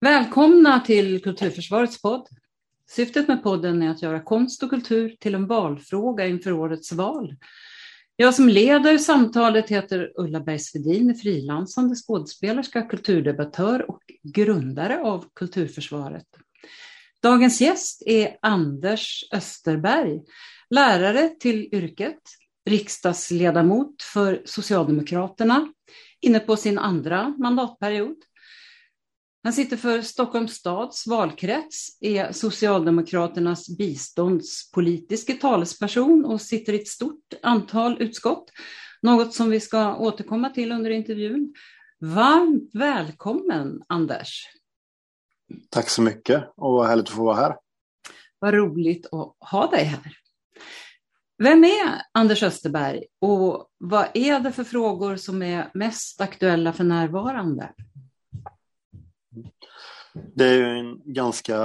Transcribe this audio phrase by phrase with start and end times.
[0.00, 2.28] Välkomna till Kulturförsvarets podd.
[2.90, 7.36] Syftet med podden är att göra konst och kultur till en valfråga inför årets val.
[8.16, 16.26] Jag som leder samtalet heter Ulla Bergsvedin, frilansande skådespelerska, kulturdebattör och grundare av Kulturförsvaret.
[17.22, 20.20] Dagens gäst är Anders Österberg,
[20.70, 22.22] lärare till yrket,
[22.66, 25.72] riksdagsledamot för Socialdemokraterna,
[26.20, 28.16] inne på sin andra mandatperiod.
[29.46, 37.34] Han sitter för Stockholms stads valkrets, är Socialdemokraternas biståndspolitiska talesperson och sitter i ett stort
[37.42, 38.50] antal utskott.
[39.02, 41.54] Något som vi ska återkomma till under intervjun.
[42.00, 44.48] Varmt välkommen Anders!
[45.70, 47.56] Tack så mycket och vad härligt att få vara här.
[48.38, 50.12] Vad roligt att ha dig här.
[51.38, 56.84] Vem är Anders Österberg och vad är det för frågor som är mest aktuella för
[56.84, 57.72] närvarande?
[60.34, 61.58] Det är ju en ganska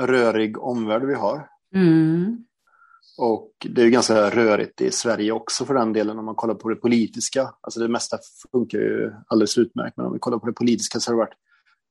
[0.00, 1.46] rörig omvärld vi har.
[1.74, 2.44] Mm.
[3.18, 6.54] Och det är ju ganska rörigt i Sverige också för den delen om man kollar
[6.54, 7.54] på det politiska.
[7.60, 8.18] Alltså det mesta
[8.52, 11.34] funkar ju alldeles utmärkt, men om vi kollar på det politiska så har det varit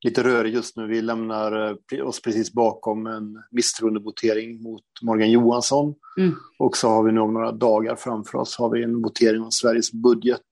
[0.06, 0.88] lite rörigt just nu.
[0.88, 5.96] Vi lämnar eh, oss precis bakom en misstroendevotering mot Morgan Johansson.
[6.18, 6.36] Mm.
[6.60, 9.52] Och så har vi nu om några dagar framför oss har vi en votering om
[9.52, 10.46] Sveriges budget.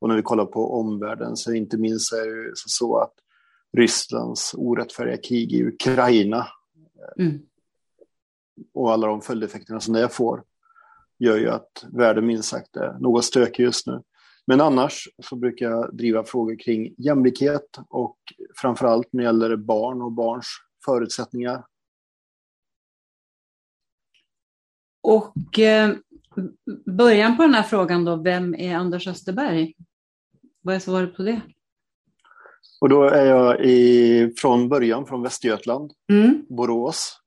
[0.00, 3.12] Och när vi kollar på omvärlden så inte minst är det så att
[3.76, 6.46] Rysslands orättfärdiga krig i Ukraina
[7.18, 7.42] Mm.
[8.72, 10.44] och alla de följdeffekterna som det får
[11.18, 14.02] gör ju att världen minst sagt är något stökig just nu.
[14.46, 18.18] Men annars så brukar jag driva frågor kring jämlikhet och
[18.56, 20.46] framförallt när det gäller barn och barns
[20.84, 21.66] förutsättningar.
[25.02, 25.96] Och eh,
[26.86, 29.74] början på den här frågan då, vem är Anders Österberg?
[30.60, 31.40] Vad är svaret på det?
[32.82, 36.46] Och då är jag i, från början från Västergötland, Mm.
[36.48, 37.18] Borås.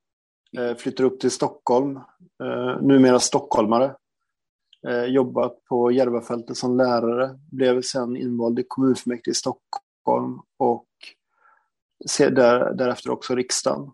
[0.58, 1.96] Eh, flyttar upp till Stockholm,
[2.42, 3.94] eh, numera stockholmare.
[4.88, 10.88] Eh, jobbat på Järvafältet som lärare, blev sen invald i kommunfullmäktige i Stockholm och
[12.18, 13.90] där, därefter också riksdagen.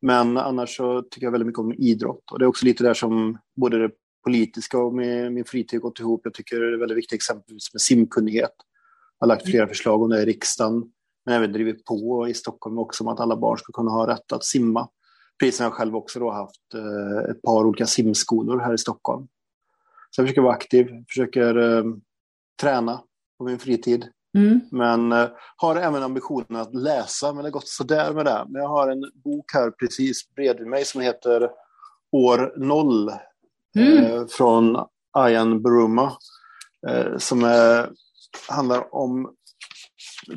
[0.00, 2.94] Men annars så tycker jag väldigt mycket om idrott och det är också lite där
[2.94, 3.90] som både det
[4.24, 6.20] politiska och min fritid gått ihop.
[6.24, 8.54] Jag tycker det är väldigt viktigt exempelvis med simkunnighet.
[9.22, 10.84] Har lagt flera förslag om det i riksdagen,
[11.26, 14.32] men även drivit på i Stockholm också om att alla barn ska kunna ha rätt
[14.32, 14.88] att simma.
[15.40, 19.28] Precis som jag själv också då haft eh, ett par olika simskolor här i Stockholm.
[20.10, 21.84] Så jag försöker vara aktiv, försöker eh,
[22.60, 23.00] träna
[23.38, 24.06] på min fritid.
[24.38, 24.60] Mm.
[24.70, 28.44] Men eh, har även ambitionen att läsa, men det har gått sådär med det.
[28.48, 31.50] Men jag har en bok här precis bredvid mig som heter
[32.12, 33.10] År noll
[33.76, 34.04] Mm.
[34.04, 34.76] eh, från
[35.12, 36.12] Ayan Buruma.
[36.88, 37.90] Eh, som är,
[38.48, 39.34] handlar om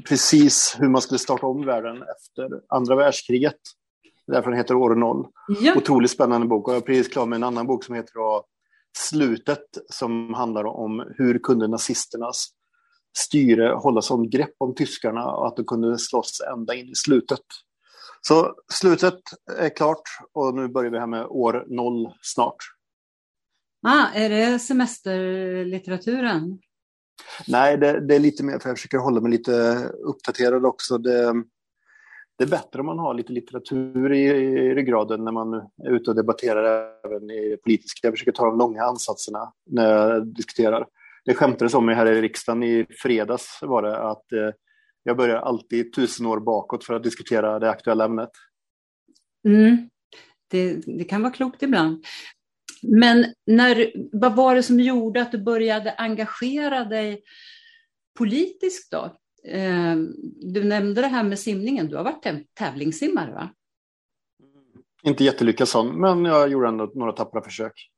[0.07, 3.59] precis hur man skulle starta om världen efter andra världskriget.
[4.27, 5.27] Därför den heter År noll.
[5.47, 5.73] Ja.
[5.75, 6.67] Otroligt spännande bok.
[6.67, 8.13] Och jag är precis klar med en annan bok som heter
[8.97, 12.47] Slutet som handlar om hur kunde nazisternas
[13.17, 17.39] styre hålla sån grepp om tyskarna och att de kunde slåss ända in i slutet.
[18.21, 19.19] Så slutet
[19.57, 20.01] är klart
[20.33, 22.57] och nu börjar vi här med år noll snart.
[23.87, 26.59] Ah, är det semesterlitteraturen?
[27.47, 30.97] Nej, det, det är lite mer för jag försöker hålla mig lite uppdaterad också.
[30.97, 31.33] Det,
[32.37, 36.09] det är bättre om man har lite litteratur i, i ryggraden när man är ute
[36.09, 38.07] och debatterar även i det politiska.
[38.07, 40.87] Jag försöker ta de långa ansatserna när jag diskuterar.
[41.25, 44.49] Det skämtades om mig här i riksdagen i fredags var det att eh,
[45.03, 48.29] jag börjar alltid tusen år bakåt för att diskutera det aktuella ämnet.
[49.47, 49.89] Mm.
[50.47, 52.05] Det, det kan vara klokt ibland.
[52.87, 57.23] Men när, vad var det som gjorde att du började engagera dig
[58.17, 59.03] politiskt då?
[59.51, 59.95] Eh,
[60.41, 61.87] Du nämnde det här med simningen.
[61.87, 63.49] Du har varit täv- tävlingssimmare va?
[65.03, 67.89] Inte jättelyckad sån, men jag gjorde ändå några tappra försök.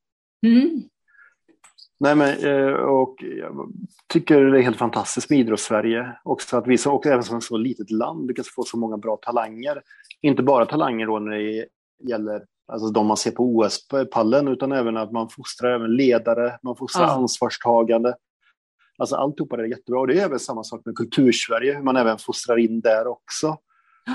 [0.46, 0.82] Mm.
[2.00, 3.72] Nej, men, eh, och jag
[4.08, 6.18] tycker det är helt fantastiskt med idrotts-Sverige.
[6.24, 8.98] Också att vi som, och även som ett så litet land lyckas få så många
[8.98, 9.82] bra talanger.
[10.22, 11.68] Inte bara talanger då när det
[12.10, 16.76] gäller alltså de man ser på OS-pallen, utan även att man fostrar även ledare, man
[16.76, 17.12] fostrar Ja.
[17.12, 18.16] ansvarstagande.
[18.98, 20.00] Alltså alltihopa är jättebra.
[20.00, 23.58] Och det är även samma sak med Kultursverige, hur man även fostrar in där också.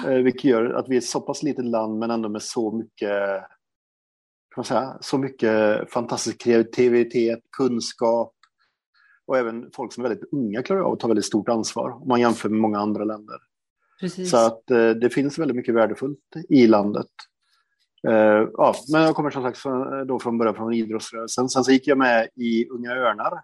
[0.06, 2.72] Eh, vilket gör att vi är ett så pass litet land, men ändå med så
[2.76, 3.42] mycket
[4.54, 8.34] kan säga, så mycket fantastisk kreativitet, kunskap
[9.26, 12.08] och även folk som är väldigt unga klarar av att ta väldigt stort ansvar om
[12.08, 13.36] man jämför med många andra länder.
[14.00, 14.30] Precis.
[14.30, 16.18] Så att eh, det finns väldigt mycket värdefullt
[16.48, 17.06] i landet.
[18.08, 21.48] Eh, ja, men jag kommer som sagt från, då från början från idrottsrörelsen.
[21.48, 23.42] Sen så gick jag med i Unga Örnar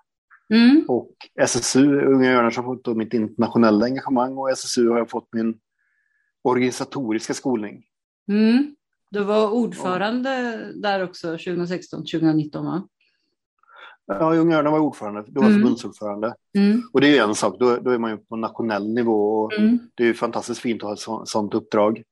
[0.55, 0.85] Mm.
[0.89, 1.11] och
[1.41, 5.59] SSU, Unga Örnar har fått mitt internationella engagemang och SSU har jag fått min
[6.43, 7.85] organisatoriska skolning.
[8.29, 8.75] Mm.
[9.11, 10.31] Du var ordförande
[10.75, 10.81] ja.
[10.89, 12.89] där också 2016, 2019 va?
[14.07, 15.61] Ja, Unga Örnar var ordförande, då var mm.
[15.61, 16.35] förbundsordförande.
[16.59, 16.83] Mm.
[16.93, 19.53] Och det är ju en sak, då, då är man ju på nationell nivå och
[19.53, 19.79] mm.
[19.95, 22.03] det är ju fantastiskt fint att ha ett så, sånt uppdrag.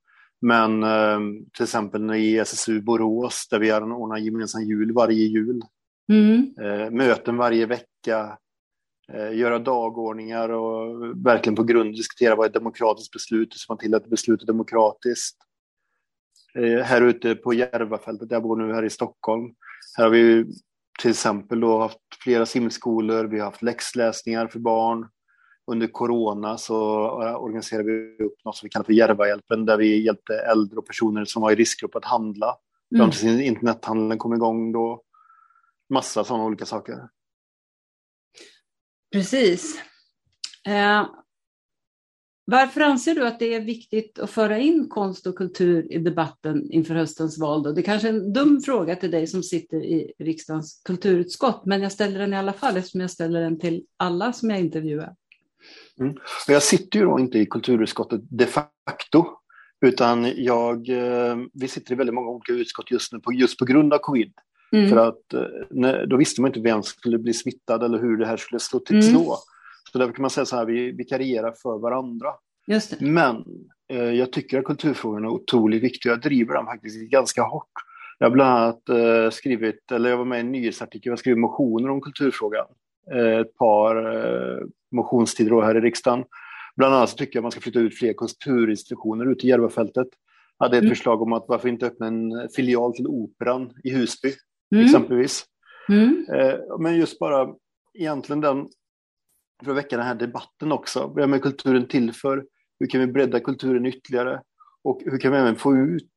[0.41, 1.19] Men eh,
[1.53, 5.61] till exempel i SSU Borås där vi ordnar gemensam jul varje jul.
[6.11, 6.53] Mm.
[6.61, 8.37] Eh, möten varje vecka,
[9.13, 13.71] eh, göra dagordningar och verkligen på grund diskutera vad är ett demokratiskt beslut, hur ser
[13.71, 15.37] man till att beslut är demokratiskt.
[16.55, 19.53] Eh, här ute på Järvafältet, där jag bor nu här i Stockholm,
[19.97, 20.45] här har vi
[21.01, 25.07] till exempel då haft flera simskolor, vi har haft läxläsningar för barn.
[25.71, 26.75] Under corona så
[27.23, 30.87] eh, organiserade vi upp något som vi kallar för Järvahjälpen där vi hjälpte äldre och
[30.87, 32.55] personer som var i riskgrupp att handla.
[32.95, 33.11] Mm.
[33.11, 35.03] Fram internethandeln kom igång då.
[35.89, 37.09] Massa sådana olika saker.
[39.11, 39.81] Precis.
[40.67, 41.05] Eh,
[42.51, 46.71] varför anser du att det är viktigt att föra in konst och kultur i debatten
[46.71, 47.63] inför höstens val?
[47.63, 47.71] Då?
[47.71, 51.81] Det är kanske är en dum fråga till dig som sitter i riksdagens kulturutskott, men
[51.81, 55.15] jag ställer den i alla fall eftersom jag ställer den till alla som jag intervjuar.
[55.99, 56.15] Mm.
[56.47, 59.25] Jag sitter ju då inte i kulturutskottet de facto,
[59.85, 63.93] utan jag, eh, vi sitter i väldigt många olika utskott just nu, just på grund
[63.93, 64.33] av covid.
[64.71, 64.89] Mm.
[64.89, 68.25] För att eh, då visste man inte vem som skulle bli smittad eller hur det
[68.25, 69.09] här skulle slå till mm.
[69.09, 69.37] slå.
[69.91, 72.27] Så därför kan man säga så här, vi vikarierar för varandra.
[72.99, 73.43] Men
[73.89, 76.11] eh, jag tycker att kulturfrågorna är otroligt viktiga.
[76.11, 77.71] Jag driver dem faktiskt ganska hårt.
[78.19, 81.37] Jag har bland annat eh, skrivit, eller jag var med i en nyhetsartikel, jag skrev
[81.37, 82.65] motioner om kulturfrågan.
[83.13, 84.59] Eh, ett par eh,
[84.91, 86.25] motionstider här i riksdagen.
[86.75, 90.07] Bland annat så tycker jag att man ska flytta ut fler kulturinstitutioner ut i Järvafältet.
[90.57, 90.95] Jag hade ett mm.
[90.95, 94.33] förslag om att varför inte öppna en filial till Operan i Husby,
[94.71, 94.85] mm.
[94.85, 95.45] exempelvis.
[95.89, 96.25] Mm.
[96.33, 97.53] Eh, men just bara
[97.93, 98.67] egentligen den
[99.63, 101.11] för att väcka den här debatten också.
[101.15, 102.45] Vad är kulturen till för?
[102.79, 104.41] Hur kan vi bredda kulturen ytterligare?
[104.83, 106.11] Och hur kan vi även få ut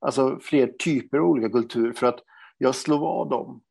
[0.00, 1.92] alltså, fler typer av olika kultur?
[1.92, 2.20] För att
[2.58, 3.62] jag slår vad dem.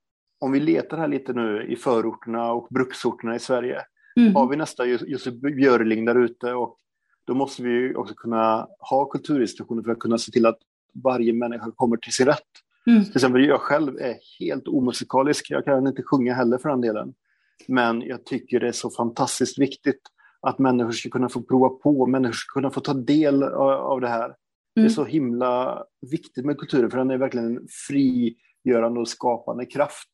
[0.43, 3.81] Om vi letar här lite nu i förorterna och bruksorterna i Sverige.
[4.15, 4.35] Mm.
[4.35, 6.77] Har vi nästa Jussi Björling där ute och
[7.25, 10.57] då måste vi också kunna ha kulturinstitutioner för att kunna se till att
[11.03, 12.39] varje människa kommer till sin rätt.
[12.87, 13.03] Mm.
[13.03, 17.13] Till exempel jag själv är helt omusikalisk, jag kan inte sjunga heller för den delen.
[17.67, 20.01] Men jag tycker det är så fantastiskt viktigt
[20.41, 24.07] att människor ska kunna få prova på, människor ska kunna få ta del av, det
[24.07, 24.25] här.
[24.25, 24.35] Mm.
[24.75, 24.93] Det är mm.
[24.93, 30.09] så himla viktigt med kulturen för den är verkligen en frigörande och skapande kraft.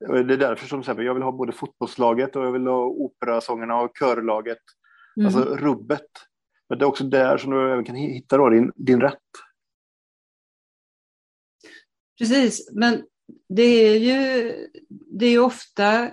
[0.00, 3.80] Det är därför som exempel, jag vill ha både fotbollslaget och jag vill ha operasångerna
[3.80, 4.58] och körlaget.
[5.16, 5.26] Mm.
[5.26, 6.10] Alltså rubbet.
[6.68, 9.18] Men det är också där som du även kan hitta då din, din rätt.
[12.18, 13.02] Precis, men
[13.48, 14.54] det är ju
[14.88, 16.10] det är ofta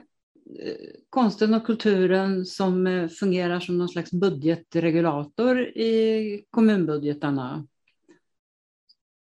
[1.09, 7.67] konsten och kulturen som eh, fungerar som någon slags budgetregulator i kommunbudgetarna.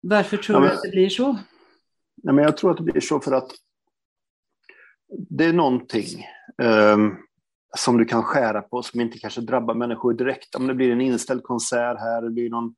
[0.02, 1.31] Varför tror ja, men, du att det blir så?
[2.24, 3.52] Nej, men jag tror att det blir så för att
[5.09, 6.25] det är någonting
[6.57, 7.17] um,
[7.77, 10.56] som du kan skära på som inte kanske drabbar människor direkt.
[10.56, 12.75] Om det blir en inställd konsert här, det blir någon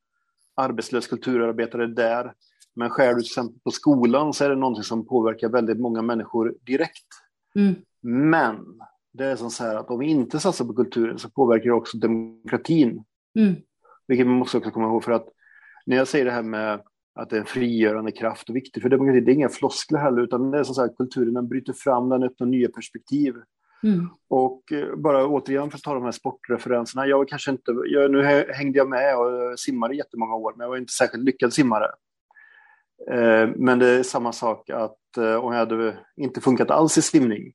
[0.55, 2.33] arbetslös kulturarbetare där.
[2.75, 6.01] Men skär du till exempel på skolan så är det någonting som påverkar väldigt många
[6.01, 7.07] människor direkt.
[7.55, 7.75] Mm.
[8.01, 8.65] Men
[9.13, 11.71] det är som så här att om vi inte satsar på kulturen så påverkar det
[11.71, 13.03] också demokratin.
[13.39, 13.55] Mm.
[14.07, 15.27] Vilket man måste också komma ihåg för att
[15.85, 16.81] när jag säger det här med
[17.15, 20.21] att det är en frigörande kraft och viktigt för demokrati, det är inga floskler heller,
[20.21, 23.35] utan det är som sagt kulturen, den bryter fram, den öppnar nya perspektiv.
[23.83, 24.09] Mm.
[24.29, 28.11] Och eh, bara återigen för att ta de här sportreferenserna, jag var kanske inte, jag,
[28.11, 31.87] nu hängde jag med och simmade jättemånga år, men jag var inte särskilt lyckad simmare.
[33.11, 37.01] Eh, men det är samma sak att eh, om jag hade inte funkat alls i
[37.01, 37.53] simning,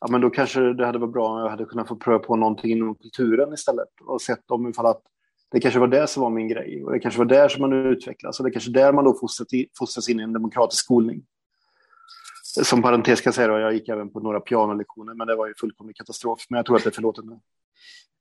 [0.00, 2.36] ja, men då kanske det hade varit bra om jag hade kunnat få pröva på
[2.36, 5.02] någonting inom kulturen istället och sett om ifall att
[5.50, 7.72] det kanske var det som var min grej och det kanske var där som man
[7.72, 9.18] utvecklas och det kanske där man då
[9.78, 11.22] fostras in i en demokratisk skolning.
[12.62, 15.46] Som parentes kan jag säga då, jag gick även på några pianolektioner men det var
[15.46, 16.46] ju fullkomlig katastrof.
[16.48, 17.40] Men jag tror att det är förlåtet nu.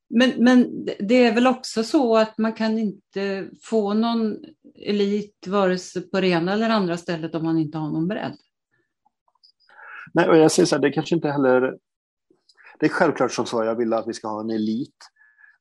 [0.09, 4.37] Men, men det är väl också så att man kan inte få någon
[4.75, 8.37] elit vare sig på det ena eller andra stället om man inte har någon bredd?
[10.13, 11.77] Nej, och jag säger så här, det kanske inte heller...
[12.79, 14.95] Det är självklart som så, jag vill att vi ska ha en elit.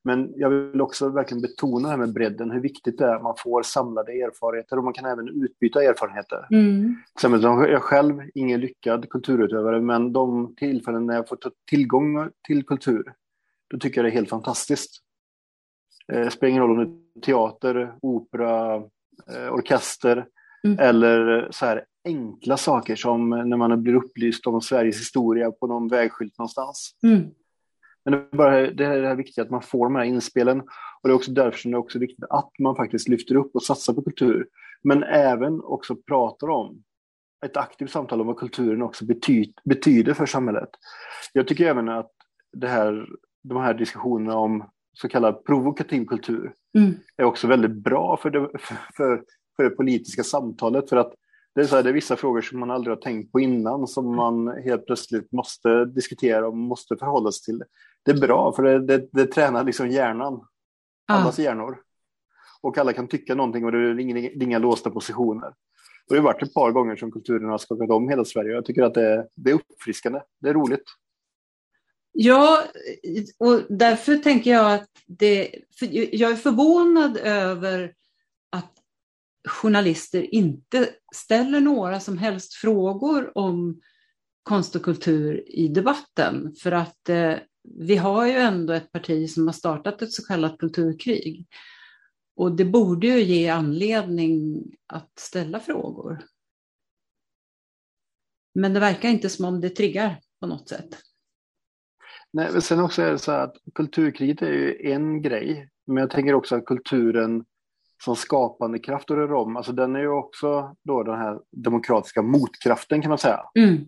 [0.05, 3.23] Men jag vill också verkligen betona det här med bredden, hur viktigt det är att
[3.23, 6.47] man får samlade erfarenheter och man kan även utbyta erfarenheter.
[6.51, 6.95] Mm.
[7.15, 11.37] Exempel, jag själv, ingen lyckad kulturutövare, men de tillfällen när jag får
[11.69, 13.13] tillgång till kultur,
[13.69, 14.91] då tycker jag det är helt fantastiskt.
[16.13, 20.25] Eh, det spelar ingen roll om det är teater, opera, eh, orkester
[20.63, 20.79] mm.
[20.79, 25.87] eller så här enkla saker som när man blir upplyst om Sveriges historia på någon
[25.87, 26.91] vägskylt någonstans.
[27.03, 27.23] Mm.
[28.05, 30.61] Men det är, bara, det är det här viktigt att man får de här inspelen.
[30.61, 33.55] Och det är också därför som det är också viktigt att man faktiskt lyfter upp
[33.55, 34.47] och satsar på kultur.
[34.83, 36.83] Men även också pratar om
[37.45, 40.69] ett aktivt samtal om vad kulturen också betyder, betyder för samhället.
[41.33, 42.11] Jag tycker även att
[42.57, 43.07] det här,
[43.43, 46.93] de här diskussionerna om så kallad provokativ kultur mm.
[47.17, 48.49] är också väldigt bra för det,
[48.93, 49.23] för,
[49.55, 50.89] för det politiska samtalet.
[50.89, 51.13] För att
[51.55, 53.87] det är, så här, det är vissa frågor som man aldrig har tänkt på innan
[53.87, 57.63] som man helt plötsligt måste diskutera och måste förhålla sig till.
[58.05, 60.47] Det är bra för det, det, det tränar liksom hjärnan,
[61.07, 61.41] allas ah.
[61.41, 61.77] hjärnor.
[62.61, 65.47] Och alla kan tycka någonting och det är inga, inga låsta positioner.
[66.07, 68.65] Och det har varit ett par gånger som kulturen har skakat om hela Sverige jag
[68.65, 70.19] tycker att det, det är uppfriskande.
[70.41, 70.83] Det är roligt.
[72.11, 72.63] Ja,
[73.37, 75.55] och därför tänker jag att det,
[76.11, 77.93] jag är förvånad över
[78.49, 78.73] att
[79.47, 83.81] journalister inte ställer några som helst frågor om
[84.43, 86.55] konst och kultur i debatten.
[86.63, 87.33] För att eh,
[87.77, 91.47] vi har ju ändå ett parti som har startat ett så kallat kulturkrig.
[92.35, 96.23] Och det borde ju ge anledning att ställa frågor.
[98.55, 100.89] Men det verkar inte som om det triggar på något sätt.
[102.33, 106.11] Nej, men sen också är det så att kulturkriget är ju en grej, men jag
[106.11, 107.45] tänker också att kulturen
[108.03, 112.21] som skapande kraft och rör om, alltså den är ju också då den här demokratiska
[112.21, 113.39] motkraften kan man säga.
[113.55, 113.85] Mm.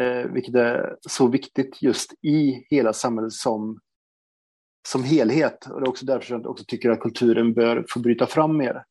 [0.00, 3.80] Eh, vilket är så viktigt just i hela samhället som,
[4.88, 5.66] som helhet.
[5.66, 8.84] Och det är också därför jag också tycker att kulturen bör få bryta fram mer.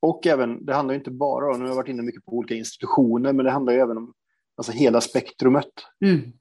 [0.00, 2.54] Och även, det handlar inte bara om, nu har jag varit inne mycket på olika
[2.54, 4.14] institutioner, men det handlar ju även om
[4.56, 5.70] alltså hela spektrumet.
[6.04, 6.32] Mm.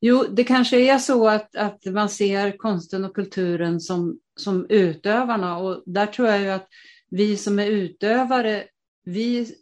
[0.00, 5.58] Jo, det kanske är så att, att man ser konsten och kulturen som, som utövarna
[5.58, 6.68] och där tror jag ju att
[7.10, 8.64] vi som är utövare,
[9.04, 9.54] vi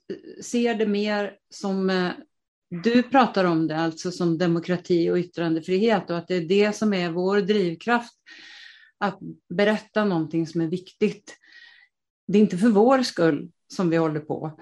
[0.43, 2.11] ser det mer som eh,
[2.71, 6.95] du pratar om det, alltså som demokrati och yttrandefrihet och att det är det som
[6.95, 8.15] är vår drivkraft
[8.99, 9.19] att
[9.49, 11.37] berätta någonting som är viktigt.
[12.27, 14.59] Det är inte för vår skull som vi håller på,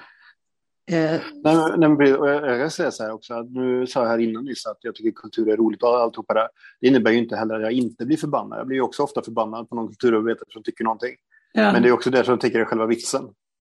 [0.90, 4.44] Eh, nej, nej, jag kan säga så här också, att nu sa jag här innan
[4.44, 6.48] nyss att jag tycker kultur är roligt och alltihopa det.
[6.80, 8.58] Det innebär ju inte heller att jag inte blir förbannad.
[8.58, 11.14] Jag blir ju också ofta förbannad på någon kulturarbetare som tycker någonting.
[11.52, 11.72] Ja.
[11.72, 13.28] Men det är också det som jag tycker är själva vitsen.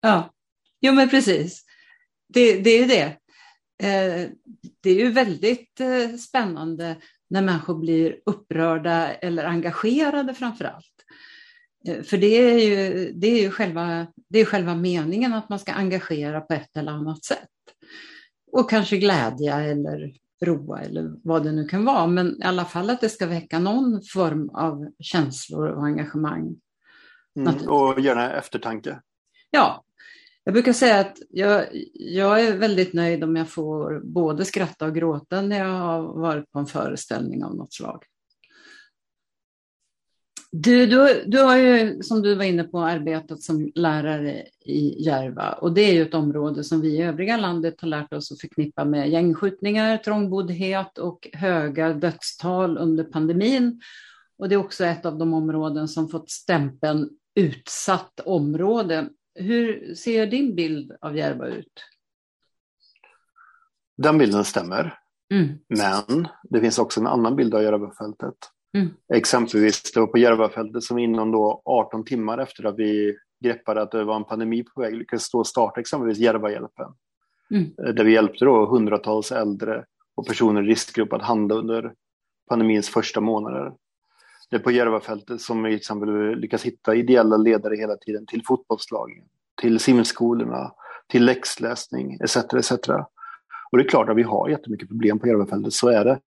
[0.00, 0.30] Ja,
[0.80, 1.64] jo men precis.
[2.28, 3.16] Det, det är ju det.
[3.82, 4.30] Eh,
[4.80, 6.96] det är ju väldigt eh, spännande
[7.30, 11.04] när människor blir upprörda eller engagerade framför allt.
[11.88, 15.58] Eh, för det är ju, det är ju själva, det är själva meningen att man
[15.58, 17.48] ska engagera på ett eller annat sätt.
[18.52, 20.12] Och kanske glädja eller
[20.44, 22.06] roa eller vad det nu kan vara.
[22.06, 26.56] Men i alla fall att det ska väcka någon form av känslor och engagemang.
[27.36, 29.00] Mm, och gärna eftertanke.
[29.50, 29.84] Ja,
[30.44, 34.94] jag brukar säga att jag, jag är väldigt nöjd om jag får både skratta och
[34.94, 38.04] gråta när jag har varit på en föreställning av något slag.
[40.52, 45.52] Du, du, du har ju, som du var inne på, arbetat som lärare i Järva
[45.52, 48.40] och det är ju ett område som vi i övriga landet har lärt oss att
[48.40, 53.80] förknippa med gängskjutningar, trångboddhet och höga dödstal under pandemin.
[54.38, 59.08] Och det är också ett av de områden som fått stämpeln utsatt område.
[59.34, 61.84] Hur ser din bild av Järva ut?
[63.96, 64.98] Den bilden stämmer.
[65.32, 65.48] Mm.
[65.68, 68.34] Men det finns också en annan bild av Järvafältet.
[68.76, 68.88] Mm.
[69.14, 73.90] Exempelvis det var på Järvafältet som inom då 18 timmar efter att vi greppade att
[73.90, 76.92] det var en pandemi på väg lyckades och starta exempelvis Järvahjälpen.
[77.50, 77.64] Mm.
[77.86, 79.84] Eh, där vi hjälpte då hundratals äldre
[80.14, 81.94] och personer i riskgrupp att handla under
[82.48, 83.72] pandemins första månader.
[84.50, 88.42] Det är på Järvafältet som vi till exempel lyckas hitta ideella ledare hela tiden till
[88.46, 89.24] fotbollslagen,
[89.60, 90.72] till simskolorna,
[91.08, 92.36] till läxläsning etc.
[92.36, 92.72] etc.
[93.70, 96.20] Och det är klart att vi har jättemycket problem på Järvafältet, så är det.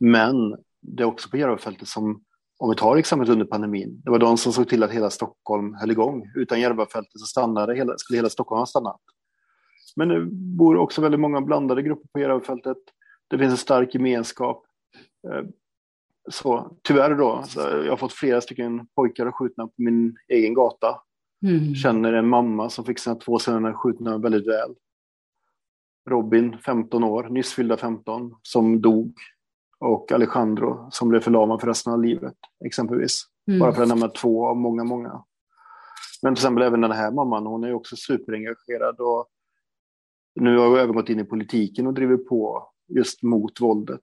[0.00, 2.22] Men det är också på Järvafältet som,
[2.58, 5.74] om vi tar exemplet under pandemin, det var de som såg till att hela Stockholm
[5.74, 6.32] höll igång.
[6.34, 9.00] Utan Järvafältet så stannade hela, skulle hela Stockholm ha stannat.
[9.96, 12.76] Men det bor också väldigt många blandade grupper på Järvafältet.
[13.28, 14.64] Det finns en stark gemenskap.
[15.28, 15.42] Eh,
[16.28, 21.00] så tyvärr då, så jag har fått flera stycken pojkar skjutna på min egen gata.
[21.46, 21.74] Mm.
[21.74, 24.74] Känner en mamma som fick sina två söner skjutna väldigt väl.
[26.10, 29.14] Robin, 15 år, nyss fyllda 15, som dog
[29.78, 33.22] och Alejandro som blev förlamad för resten av livet exempelvis.
[33.48, 33.60] Mm.
[33.60, 35.24] Bara för att nämna två av många, många.
[36.22, 39.28] Men till exempel även den här mamman, hon är också superengagerad och
[40.34, 44.00] nu har vi även gått in i politiken och driver på just mot våldet.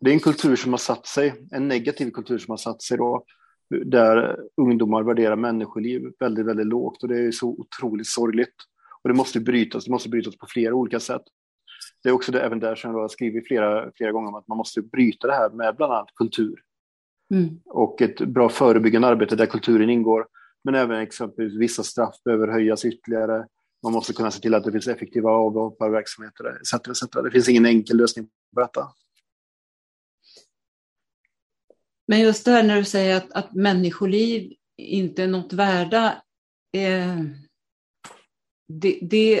[0.00, 2.98] Det är en kultur som har satt sig, en negativ kultur som har satt sig
[2.98, 3.24] då,
[3.84, 8.54] där ungdomar värderar människoliv väldigt, väldigt lågt och det är så otroligt sorgligt.
[9.02, 11.22] Och det måste brytas, det måste brytas på flera olika sätt.
[12.02, 14.48] det är också det, även där som jag har skrivit flera, flera gånger om att
[14.48, 16.60] man måste bryta det här med bland annat kultur.
[17.34, 17.60] Mm.
[17.66, 20.26] Och ett bra förebyggande arbete där kulturen ingår.
[20.64, 23.46] Men även exempelvis vissa straff behöver höjas ytterligare.
[23.82, 27.02] Man måste kunna se till att det finns effektiva avhopparverksamheter etc, etc.
[27.24, 28.88] Det finns ingen enkel lösning på detta.
[32.08, 36.22] Men just det här när du säger att, att människoliv inte är något värda.
[36.72, 37.18] Eh,
[38.68, 39.38] det, det,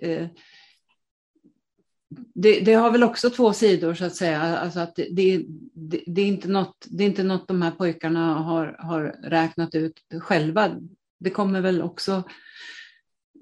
[0.00, 0.28] eh,
[2.34, 4.40] det, det, har väl också två sidor så att säga.
[4.40, 5.08] Alltså att det,
[5.72, 9.74] det, det, är inte något, det är inte något de här pojkarna har, har räknat
[9.74, 10.76] ut själva.
[11.20, 12.22] Det kommer väl också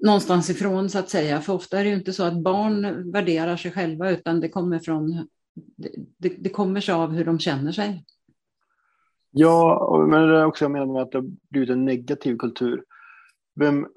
[0.03, 1.41] någonstans ifrån så att säga.
[1.41, 4.79] För ofta är det ju inte så att barn värderar sig själva utan det kommer
[4.79, 5.27] från
[6.17, 8.05] det, det kommer sig av hur de känner sig.
[9.31, 12.83] Ja, men det är också jag menar med att det har blivit en negativ kultur.
[13.59, 13.87] Vem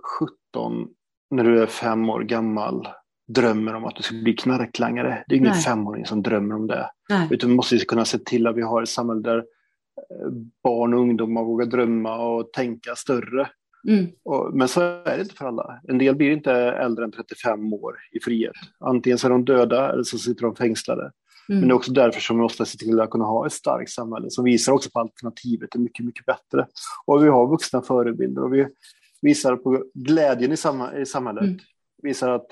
[0.53, 0.89] 17
[1.31, 2.89] när du är fem år gammal
[3.35, 5.25] drömmer om att du ska bli knarklangare.
[5.29, 5.63] Det är ingen Nej.
[5.63, 6.91] femåring som drömmer om det.
[7.09, 7.29] Nej.
[7.31, 10.31] Utan vi måste kunna se till att vi har ett samhälle där eh,
[10.63, 13.51] barn och ungdomar vågar drömma och tänka större.
[13.89, 14.07] Mm.
[14.25, 15.81] Och, men så är det inte för alla.
[15.89, 18.53] En del blir inte äldre än 35 år i frihet.
[18.81, 21.13] Antingen så är de döda eller så sitter de fängslade.
[21.51, 21.61] Mm.
[21.61, 23.91] Men det är också därför som vi måste se till att kunna ha ett starkt
[23.91, 26.67] samhälle som visar också på alternativet är mycket, mycket bättre.
[27.07, 28.67] Och vi har vuxna förebilder och vi
[29.23, 31.45] visar på glädjen i, sam i samhället.
[31.45, 31.59] Mm.
[32.03, 32.47] Visar att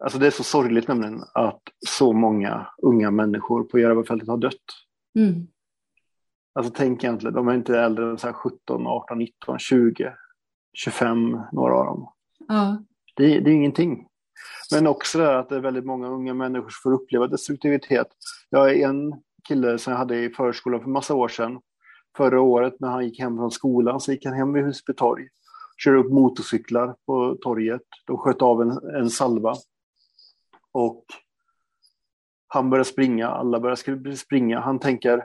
[0.00, 4.54] Alltså det är så sorgligt nämligen att så många unga människor på Järvafältet har dött.
[5.18, 5.46] Mm.
[6.52, 10.12] Alltså tänk egentligen, de är inte äldre än så 17, 18, 19, 20,
[10.72, 12.12] 25, några av dem.
[12.48, 12.82] Ja.
[13.16, 14.07] Det, det är ingenting.
[14.72, 18.06] Men också det att det är väldigt många unga människor som får uppleva destruktivitet.
[18.50, 21.60] Jag är en kille som jag hade i förskolan för massa år sedan.
[22.16, 25.28] Förra året när han gick hem från skolan så gick han hem vid Husby torg.
[25.84, 27.82] Körde upp motorcyklar på torget.
[28.06, 29.54] De sköt av en, en salva.
[30.72, 31.04] Och
[32.48, 34.60] han börjar springa, alla börjar springa.
[34.60, 35.24] Han tänker,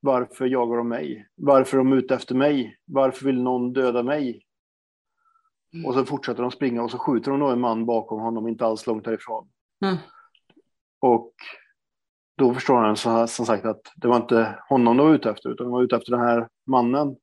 [0.00, 1.28] varför jagar de mig?
[1.34, 2.78] Varför är de ute efter mig?
[2.84, 4.43] Varför vill någon döda mig?
[5.74, 5.86] Mm.
[5.86, 8.66] Och så fortsätter de springa och så skjuter de då en man bakom honom, inte
[8.66, 9.48] alls långt därifrån.
[9.84, 9.96] Mm.
[11.00, 11.32] Och
[12.36, 15.30] då förstår han så här, som sagt att det var inte honom de var ute
[15.30, 17.16] efter, utan de var ute efter den här mannen.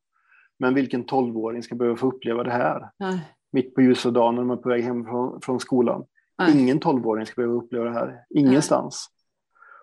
[0.59, 2.89] Men vilken tolvåring ska behöva få uppleva det här?
[3.03, 3.19] Mm.
[3.51, 6.05] Mitt på ljusa dagen när de är på väg hem från, från skolan.
[6.53, 9.07] Ingen tolvåring ska behöva uppleva det här, ingenstans.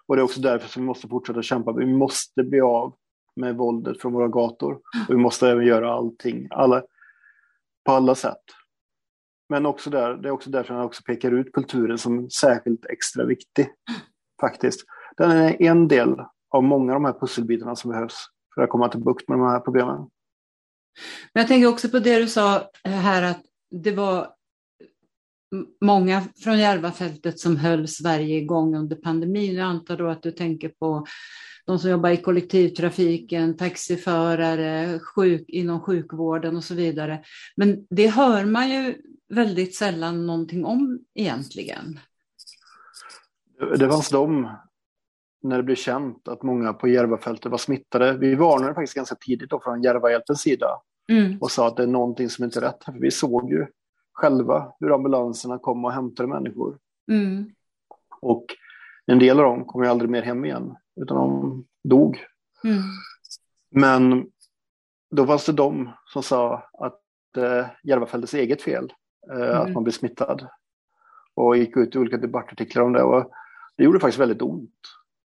[0.06, 1.72] Och det är också därför som vi måste fortsätta kämpa.
[1.72, 2.94] Vi måste bli av
[3.36, 4.74] med våldet från våra gator.
[4.74, 6.82] Och vi måste även göra allting, alla,
[7.84, 8.42] på alla sätt.
[9.48, 13.24] Men också där, det är också därför han också pekar ut kulturen som särskilt extra
[13.24, 13.68] viktig.
[14.40, 14.80] Faktiskt.
[15.16, 16.16] Den är en del
[16.50, 19.46] av många av de här pusselbitarna som behövs för att komma till bukt med de
[19.46, 19.96] här problemen.
[21.32, 24.28] Men jag tänker också på det du sa här att det var
[25.80, 29.54] många från Järvafältet som höll Sverige igång under pandemin.
[29.54, 31.06] Jag antar då att du tänker på
[31.66, 37.22] de som jobbar i kollektivtrafiken, taxiförare, sjuk, inom sjukvården och så vidare.
[37.56, 38.94] Men det hör man ju
[39.28, 42.00] väldigt sällan någonting om egentligen.
[43.78, 44.48] Det fanns de,
[45.42, 48.16] när det blev känt att många på Järvafältet var smittade.
[48.16, 50.68] Vi varnade faktiskt ganska tidigt då från Järvahjälpens sida
[51.08, 51.38] mm.
[51.40, 52.84] och sa att det är någonting som inte är rätt.
[52.84, 53.66] För vi såg ju
[54.12, 56.78] själva hur ambulanserna kom och hämtade människor.
[57.10, 57.50] Mm.
[58.20, 58.46] Och
[59.06, 62.24] en del av dem kom ju aldrig mer hem igen, utan de dog.
[62.64, 62.82] Mm.
[63.70, 64.26] Men
[65.10, 67.00] då fanns det de som sa att
[67.36, 68.92] eh, Järvafältets eget fel,
[69.30, 69.60] mm.
[69.60, 70.48] att man blev smittad.
[71.34, 73.02] Och gick ut i olika debattartiklar om det.
[73.02, 73.30] Och
[73.76, 74.80] det gjorde faktiskt väldigt ont.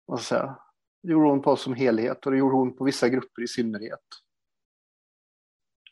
[0.08, 0.58] Måste säga.
[1.02, 3.48] Det gjorde ont på oss som helhet och det gjorde ont på vissa grupper i
[3.48, 4.00] synnerhet.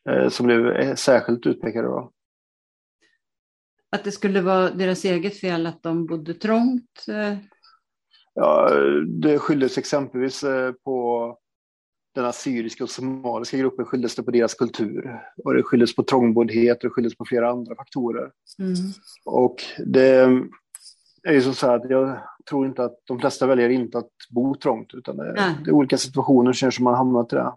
[0.09, 1.88] Eh, som blev eh, särskilt utpekade.
[1.88, 2.12] Då.
[3.91, 7.05] Att det skulle vara deras eget fel att de bodde trångt?
[7.09, 7.37] Eh.
[8.35, 8.71] Ja,
[9.07, 11.38] det skylldes exempelvis eh, på
[12.14, 15.20] den assyriska och somaliska gruppen skylldes det på deras kultur.
[15.44, 18.31] Och det skylldes på trångboddhet och det skylldes på flera andra faktorer.
[18.59, 18.75] Mm.
[19.25, 20.11] Och det
[21.22, 22.20] är ju så att jag
[22.51, 25.33] tror inte att de flesta väljer inte att bo trångt, utan det,
[25.64, 27.53] det är olika situationer som man hamnat i det.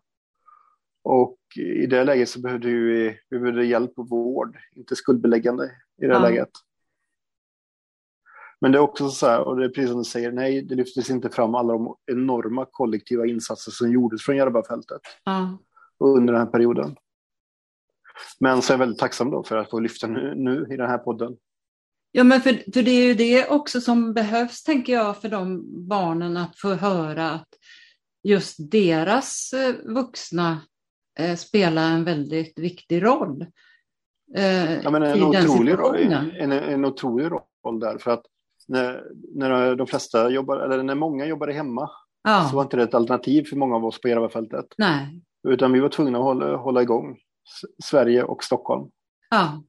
[1.04, 6.06] Och i det läget så behövde vi, vi behövde hjälp och vård, inte skuldbeläggande i
[6.06, 6.20] det ja.
[6.20, 6.50] läget.
[8.62, 10.76] Men det är också så här, och det är precis som du säger, nej, det
[10.76, 15.58] lyftes inte fram alla de enorma kollektiva insatser som gjordes från Järvafältet ja.
[16.00, 16.96] under den här perioden.
[18.40, 20.90] Men så är jag väldigt tacksam då för att få lyfta nu, nu i den
[20.90, 21.36] här podden.
[22.12, 25.64] Ja, men för, för det är ju det också som behövs, tänker jag, för de
[25.88, 27.48] barnen att få höra att
[28.24, 30.62] just deras eh, vuxna
[31.20, 33.46] eh, spelar en väldigt viktig roll.
[34.36, 37.98] Eh, ja, men en, otrolig roll, en, en otrolig roll där.
[37.98, 38.26] För att
[38.68, 39.04] när,
[39.36, 41.90] när de flesta jobbar, eller när många jobbade hemma,
[42.28, 44.66] Ja, så var inte det ett alternativ för många av oss på Järvafältet.
[44.78, 45.22] nej.
[45.48, 47.18] Utan vi var tvungna att hålla, hålla igång
[47.84, 48.92] Sverige och Stockholm.
[49.30, 49.64] Ja.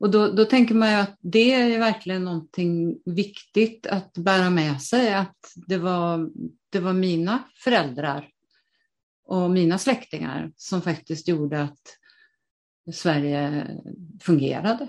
[0.00, 4.82] Och då, då tänker man ju att det är verkligen någonting viktigt att bära med
[4.82, 6.30] sig, att det var,
[6.70, 8.28] det var mina föräldrar
[9.24, 11.98] och mina släktingar som faktiskt gjorde att
[12.94, 13.66] Sverige
[14.22, 14.88] fungerade.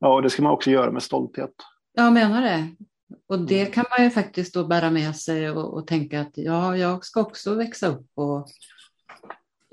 [0.00, 1.54] Ja, och det ska man också göra med stolthet.
[1.92, 2.68] Jag menar det.
[3.26, 6.76] Och det kan man ju faktiskt då bära med sig och, och tänka att ja,
[6.76, 8.48] jag ska också växa upp och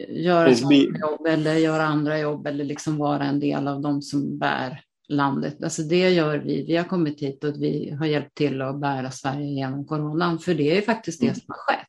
[0.08, 4.84] göra jobb eller göra andra jobb eller liksom vara en del av de som bär
[5.08, 5.64] landet.
[5.64, 6.66] Alltså det gör vi.
[6.66, 10.40] Vi har kommit hit och vi har hjälpt till att bära Sverige genom coronan.
[10.40, 11.36] För det är ju faktiskt det Mm.
[11.36, 11.88] som har skett.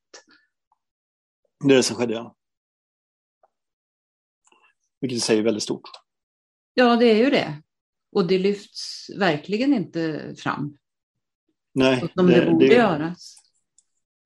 [1.65, 2.35] Det är det som skedde, ja.
[5.01, 5.91] Vilket är väldigt stort.
[6.75, 7.63] Ja, det är ju det.
[8.13, 10.79] Och det lyfts verkligen inte fram.
[11.75, 13.37] Nej, Som det, borde göras.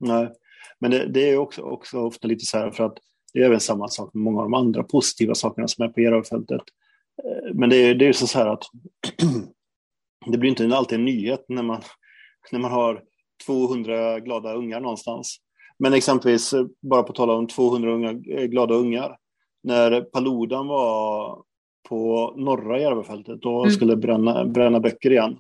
[0.00, 0.32] Nej,
[0.78, 2.98] men det, det är också, också ofta lite så här för att
[3.32, 6.00] det är även samma sak med många av de andra positiva sakerna som är på
[6.00, 6.60] Järvafältet.
[7.24, 8.64] Eh, Men det är, det är ju så här att
[10.26, 11.82] det blir inte alltid en nyhet när man,
[12.52, 13.02] när man har
[13.46, 15.36] 200 glada ungar någonstans.
[15.78, 19.16] Men exempelvis, eh, bara på tal om 200 unga, eh, glada ungar,
[19.62, 21.42] när Paludan var
[21.88, 23.70] på norra Järvafältet och Mm.
[23.70, 25.38] skulle bränna, bränna böcker igen,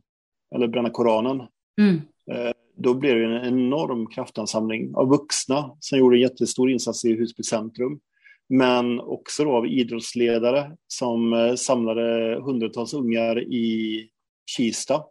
[0.54, 1.42] eller bränna Koranen,
[1.80, 1.94] Mm.
[2.30, 7.14] Eh, då blev det en enorm kraftansamling av vuxna som gjorde en jättestor insats i
[7.14, 8.00] Husby centrum.
[8.48, 14.08] Men också då av idrottsledare som eh, samlade hundratals ungar i
[14.56, 15.02] Kista.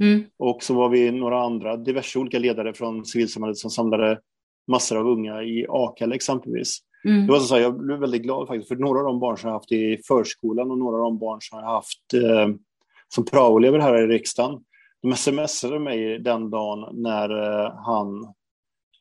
[0.00, 0.24] Mm.
[0.38, 4.20] Och så var vi några andra, diverse olika ledare från civilsamhället som samlade
[4.68, 6.78] massor av unga i Akalla exempelvis.
[7.04, 7.26] Mm.
[7.26, 9.48] Det var så här, jag blev väldigt glad faktiskt, för några av de barn som
[9.48, 12.48] jag haft i förskolan och några av de barn som jag haft eh,
[13.14, 14.60] som praoelever här i riksdagen,
[15.02, 18.34] de smsade mig den dagen när eh, han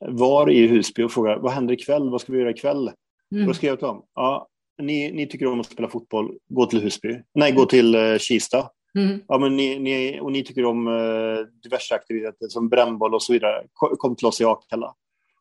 [0.08, 2.92] var i Husby och frågade vad händer ikväll, vad ska vi göra ikväll?
[3.36, 3.48] Mm.
[3.48, 4.48] Då skrev jag till dem, ja,
[4.82, 8.70] ni, ni tycker om att spela fotboll, gå till Husby, nej gå till eh, Kista.
[8.98, 9.20] Mm.
[9.28, 13.34] Ja, men ni, ni, och ni tycker om eh, diverse aktiviteter som brännboll och så
[13.34, 14.94] vidare, Ko- kom till oss i Akalla.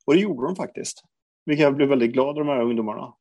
[0.06, 1.02] Och det gjorde de faktiskt.
[1.48, 3.14] Vilket jag blev väldigt glad av de här ungdomarna.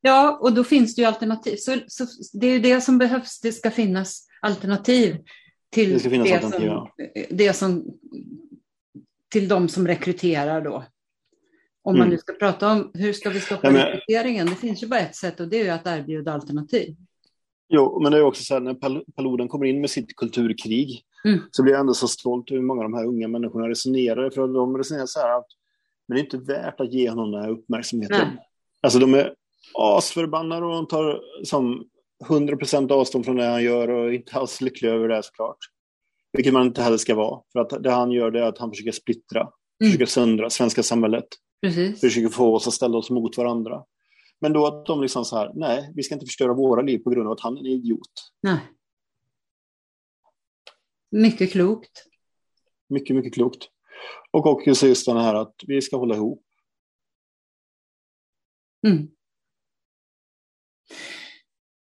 [0.00, 1.56] Ja, och då finns det ju alternativ.
[1.56, 3.40] Så, så det är det som behövs.
[3.40, 5.16] Det ska finnas alternativ
[5.70, 6.88] till Det det, alternativ, som,
[7.30, 7.84] det som
[9.32, 10.84] till de som rekryterar då.
[11.82, 12.10] Om man Mm.
[12.10, 15.00] nu ska prata om hur ska vi stoppa Ja, men- rekryteringen, det finns ju bara
[15.00, 16.96] ett sätt och det är att erbjuda alternativ.
[17.68, 21.04] Jo, men det är också så här när Pal- Paludan kommer in med sitt kulturkrig
[21.24, 21.40] Mm.
[21.50, 24.30] så blir jag ändå så stolt hur många av de här unga människorna resonerar.
[24.30, 25.46] För de resonerar så här att
[26.08, 28.28] men det är inte värt att ge honom den här uppmärksamheten.
[28.34, 28.46] Nej.
[28.82, 29.34] Alltså de är
[29.74, 31.88] asförbannade och de tar som
[32.24, 35.58] 100% avstånd från det han gör och är inte alls lyckliga över det såklart.
[36.32, 37.42] Vilket man inte heller ska vara.
[37.52, 39.92] För att det han gör det är att han försöker splittra, Mm.
[39.92, 41.26] försöker söndra svenska samhället.
[41.62, 42.00] Precis.
[42.00, 43.84] försöker få oss att ställa oss mot varandra.
[44.40, 47.10] Men då att de liksom så här, nej, vi ska inte förstöra våra liv på
[47.10, 48.10] grund av att han är en idiot.
[48.42, 48.58] Nej.
[51.10, 52.04] Mycket klokt.
[52.88, 53.68] Mycket, mycket klokt.
[54.30, 56.42] Och också sist den här att vi ska hålla ihop.
[58.86, 59.08] Mm.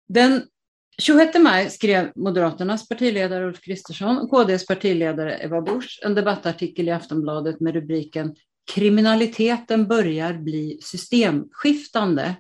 [0.08, 0.44] Den
[1.02, 6.92] 26 maj skrev Moderaternas partiledare Ulf Kristersson och KDs partiledare Ebba Busch en debattartikel i
[6.92, 8.36] Aftonbladet med rubriken
[8.74, 12.36] Kriminaliteten börjar bli systemskiftande.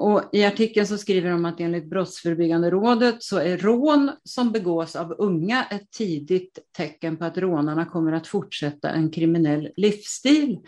[0.00, 4.96] Och I artikeln så skriver de att enligt Brottsförebyggande rådet så är rån som begås
[4.96, 10.58] av unga ett tidigt tecken på att rånarna kommer att fortsätta en kriminell livsstil.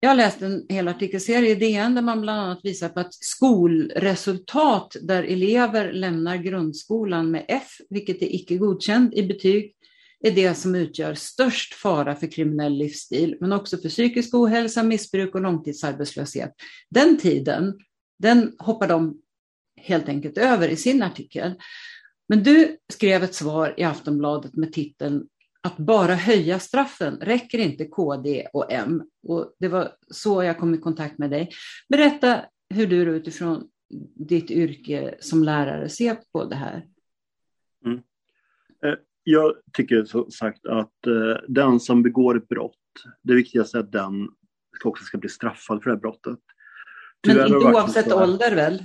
[0.00, 3.14] Jag har läst en hel artikelserie i DN där man bland annat visar på att
[3.14, 9.72] skolresultat där elever lämnar grundskolan med F, vilket är icke godkänd i betyg,
[10.20, 15.34] är det som utgör störst fara för kriminell livsstil, men också för psykisk ohälsa, missbruk
[15.34, 16.50] och långtidsarbetslöshet.
[16.90, 17.74] Den tiden,
[18.18, 19.20] den hoppar de
[19.76, 21.54] helt enkelt över i sin artikel.
[22.28, 25.28] Men du skrev ett svar i Aftonbladet med titeln
[25.62, 29.02] att bara höja straffen räcker inte KD och M.
[29.22, 31.50] Och det var så jag kom i kontakt med dig.
[31.88, 33.68] Berätta hur du utifrån
[34.14, 36.86] ditt yrke som lärare ser på det här.
[37.84, 37.98] Mm.
[38.84, 42.78] Eh, jag tycker som sagt att eh, den som begår ett brott,
[43.22, 44.28] det viktigaste är att den
[44.84, 46.38] också ska bli straffad för det här brottet.
[47.26, 48.82] Men Tyvärr inte oavsett ålder väl?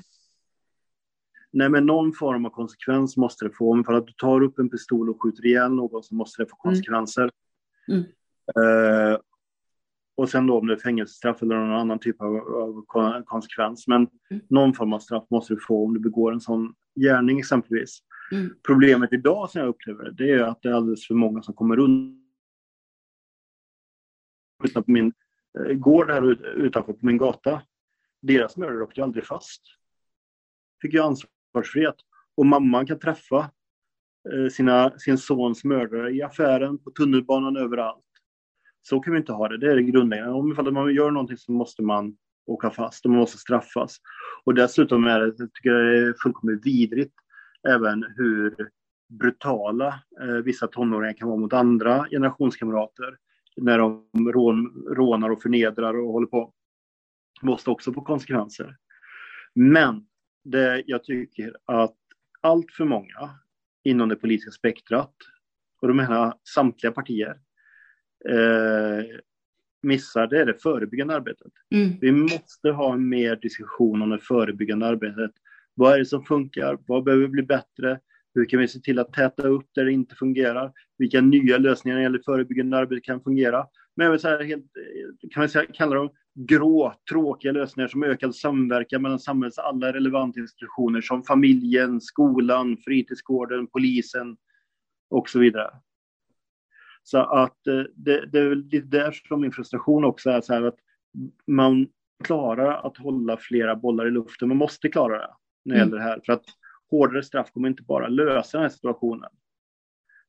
[1.54, 3.76] Nej, men någon form av konsekvens måste det få.
[3.76, 6.50] Men för att du tar upp en pistol och skjuter ihjäl någon så måste det
[6.50, 6.72] få Mm.
[6.74, 7.32] konsekvenser.
[7.88, 8.02] Mm.
[8.56, 9.20] Eh,
[10.16, 13.88] och sen då om det är fängelsestraff eller någon annan typ av, av kon- konsekvens.
[13.88, 14.44] Men Mm.
[14.50, 18.00] någon form av straff måste du få om du begår en sån gärning exempelvis.
[18.32, 18.56] Mm.
[18.68, 21.54] Problemet idag som jag upplever det, det är att det är alldeles för många som
[21.54, 22.18] kommer runt
[24.74, 25.14] på min
[25.60, 27.62] eh, gård här utanför på min gata.
[28.22, 29.62] Deras mördare åkte ju aldrig fast.
[30.82, 31.96] Fick ju ansvarsfrihet.
[32.36, 33.52] Och mamman kan träffa
[34.34, 38.06] eh, sina, sin sons mördare i affären, på tunnelbanan, överallt.
[38.82, 39.58] Så kan vi inte ha det.
[39.58, 40.34] Det är det grundläggande.
[40.34, 43.98] Om man gör någonting så måste man åka fast och man måste straffas.
[44.44, 47.14] Och dessutom är det, jag tycker jag det är fullkomligt vidrigt
[47.70, 48.70] även hur
[49.10, 49.88] brutala
[50.22, 53.18] eh, vissa tonåringar kan vara mot andra generationskamrater
[53.58, 56.54] när de rån, rånar och förnedrar och håller på.
[57.42, 58.78] Måste också få konsekvenser.
[59.56, 60.06] Men
[60.44, 61.98] det, jag tycker att
[62.42, 63.30] allt för många
[63.84, 65.16] inom det politiska spektrat,
[65.82, 67.40] och då menar jag samtliga partier,
[68.30, 69.06] eh,
[69.84, 71.52] missar, det är det förebyggande arbetet.
[71.76, 71.98] Mm.
[72.02, 75.32] Vi måste ha mer diskussion om det förebyggande arbetet.
[75.74, 76.78] Vad är det som funkar?
[76.88, 78.00] Vad behöver bli bättre?
[78.34, 80.72] Hur kan vi se till att täta upp där det inte fungerar?
[80.98, 83.68] Vilka nya lösningar när det gäller förebyggande arbete kan fungera?
[83.96, 84.66] Men även så här, helt,
[85.32, 90.40] kan man säga, kalla dem grå, tråkiga lösningar som ökad samverkan mellan samhällets alla relevanta
[90.40, 94.38] institutioner som familjen, skolan, fritidsgården, polisen
[95.10, 95.72] och så vidare.
[97.04, 100.54] Så att eh, det, det är väl lite där som min frustration också är så
[100.54, 100.80] här att
[101.48, 101.88] man
[102.24, 104.48] klarar att hålla flera bollar i luften.
[104.48, 105.34] Man måste klara det
[105.66, 105.90] när det mm.
[105.90, 106.22] gäller det här.
[106.26, 106.46] För att
[106.92, 109.30] hårdare straff kommer inte bara lösa den här situationen.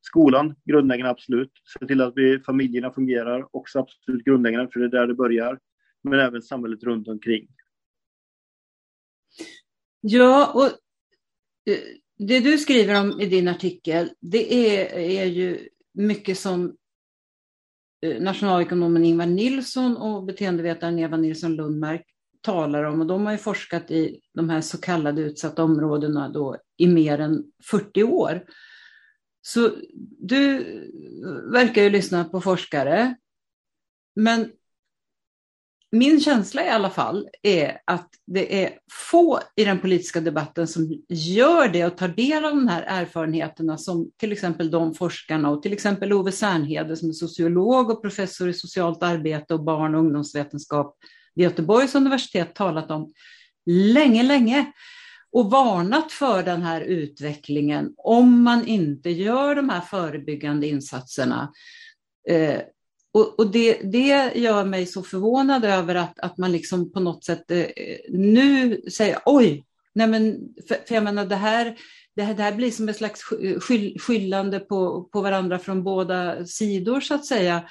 [0.00, 1.52] Skolan, grundläggande absolut.
[1.80, 5.58] Se till att vi, familjerna fungerar, också absolut grundläggande, för det är där det börjar.
[6.02, 7.48] Men även samhället runt omkring.
[10.00, 10.64] Ja, och
[11.72, 11.80] eh,
[12.18, 16.76] det du skriver om i din artikel, det är, är ju mycket som
[18.02, 22.11] eh, nationalekonomen Ingvar Nilsson och beteendevetaren Eva Nilsson Lundmark
[22.42, 23.00] talar om.
[23.00, 27.18] Och de har ju forskat i de här så kallade utsatta områdena då i mer
[27.18, 28.44] än 40 år.
[29.42, 29.70] Så
[30.18, 30.58] du
[31.52, 33.14] verkar ju lyssna på forskare.
[34.16, 34.50] Men
[35.92, 38.78] min känsla i alla fall är att det är
[39.10, 43.78] få i den politiska debatten som gör det och tar del av de här erfarenheterna
[43.78, 48.48] som till exempel de forskarna och till exempel Ove Sernhede som är sociolog och professor
[48.48, 50.96] i socialt arbete och barn och ungdomsvetenskap
[51.34, 53.12] Göteborgs universitet talat om
[53.66, 54.72] länge, länge
[55.32, 61.52] och varnat för den här utvecklingen om man inte gör de här förebyggande insatserna.
[62.28, 62.60] Eh,
[63.14, 67.24] och, och det, det, gör mig så förvånad över att, att man liksom på något
[67.24, 67.66] sätt eh,
[68.08, 69.64] nu säger oj,
[69.94, 71.76] nej men, för, för jag menar det här,
[72.16, 73.22] det här, det här blir som ett slags
[73.60, 77.62] skyll, skyllande på, på varandra från båda sidor så att säga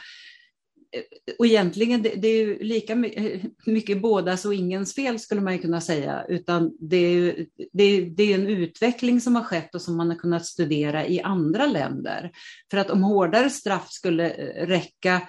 [1.40, 2.96] och egentligen det, det är ju lika
[3.66, 8.02] mycket bådas och ingens fel skulle man kunna säga, utan det är, ju, det, är,
[8.02, 11.66] det är en utveckling som har skett och som man har kunnat studera i andra
[11.66, 12.32] länder.
[12.72, 15.22] För att om hårdare straff skulle eh, räcka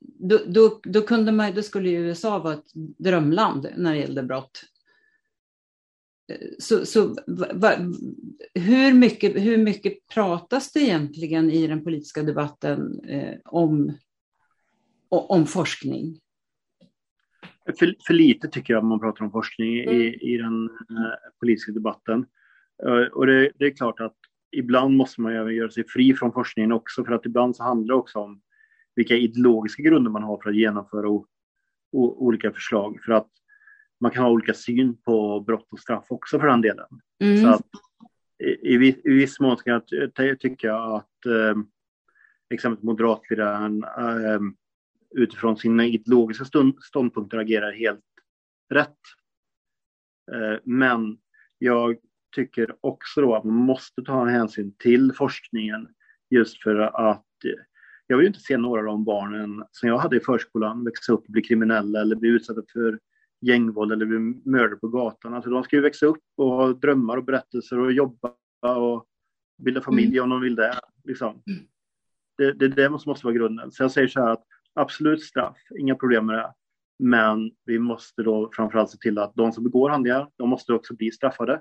[0.00, 4.22] då, då, då, kunde man, då skulle ju USA vara ett drömland när det gällde
[4.22, 4.62] brott.
[6.32, 7.16] Eh, så, så
[7.52, 7.72] va,
[8.54, 13.92] hur, mycket, hur mycket pratas det egentligen i den politiska debatten eh, om
[15.10, 16.20] om forskning?
[17.78, 19.94] För, för lite tycker jag man pratar om forskning mm.
[19.94, 22.26] i, i den uh, politiska debatten.
[22.86, 24.16] Uh, och det, det, är klart att
[24.52, 27.98] ibland måste man göra sig fri från forskningen också för att ibland så handlar det
[27.98, 28.40] också om
[28.94, 31.26] vilka ideologiska grunder man har för att genomföra o,
[31.92, 33.00] o, olika förslag.
[33.04, 33.30] För att
[34.00, 36.86] man kan ha olika syn på brott och straff också för den delen.
[37.24, 37.42] Mm.
[37.42, 37.66] Så att,
[38.44, 39.80] i, i, i viss mån ska
[40.16, 41.58] jag tycka att eh,
[42.50, 44.40] exempelvis moderatledaren eh,
[45.16, 46.44] utifrån sina ideologiska
[46.82, 48.04] ståndpunkter agerar helt
[48.70, 48.98] rätt.
[50.32, 51.18] Eh, men
[51.58, 51.96] jag
[52.34, 55.88] tycker också då att man måste ta hänsyn till forskningen
[56.30, 57.64] just för att eh,
[58.06, 61.24] jag vill inte se några av de barnen som jag hade i förskolan växa upp
[61.24, 62.98] och bli kriminella eller bli utsatta för
[63.40, 65.34] gängvåld eller bli mördade på gatan.
[65.34, 68.32] Alltså de ska ju växa upp och ha drömmar och berättelser och jobba
[68.76, 69.06] och
[69.62, 70.22] bilda familj mm.
[70.22, 70.80] om de vill det.
[71.04, 71.42] Liksom.
[71.46, 71.66] Mm.
[72.36, 73.72] Det, det, det måste, måste vara grunden.
[73.72, 74.44] Så jag säger så här att
[74.76, 76.52] absolut straff, inga problem med det.
[76.98, 80.94] Men vi måste då framförallt se till att de som begår handlingar, de måste också
[80.94, 81.60] bli straffade.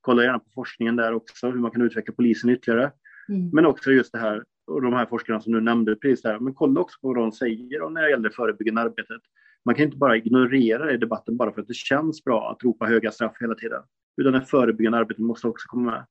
[0.00, 2.92] Kolla gärna på forskningen där också, hur man kan utveckla polisen ytterligare.
[3.28, 3.50] Mm.
[3.52, 6.54] Men också just det här, och de här forskarna som du nämnde precis där, men
[6.54, 9.20] kolla också på vad de säger när det gäller det förebyggande arbetet.
[9.64, 12.64] Man kan inte bara ignorera det i debatten bara för att det känns bra att
[12.64, 13.82] ropa höga straff hela tiden.
[14.16, 16.06] Utan det förebyggande arbetet måste också komma med.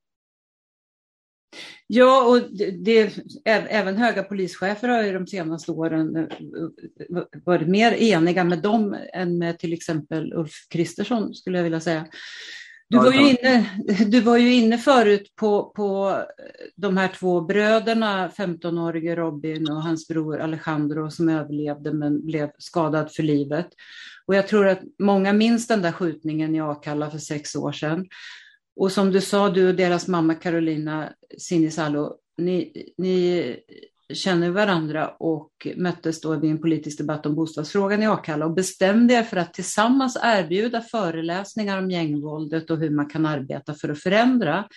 [1.88, 2.42] Ja, och
[2.84, 6.26] det, även höga polischefer har ju de senaste åren eh,
[7.46, 12.08] varit mer eniga med dem än med till exempel Ulf Kristersson, skulle jag vilja säga.
[12.90, 13.70] Du var, ju inne,
[14.08, 16.22] du var ju inne förut på, på
[16.76, 23.12] de här två bröderna, 15-årige Robin och hans bror Alejandro som överlevde men blev skadad
[23.12, 23.68] för livet.
[24.26, 28.06] Och jag tror att många minns den där skjutningen i Akalla för sex år sedan.
[28.80, 33.56] Och som du sa, du och deras mamma Carolina Sinisalo, ni, ni
[34.14, 39.14] känner varandra och möttes då vid en politisk debatt om bostadsfrågan i Akalla och bestämde
[39.14, 44.00] er för att tillsammans erbjuda föreläsningar om gängvåldet och hur man kan arbeta för att
[44.00, 44.68] förändra.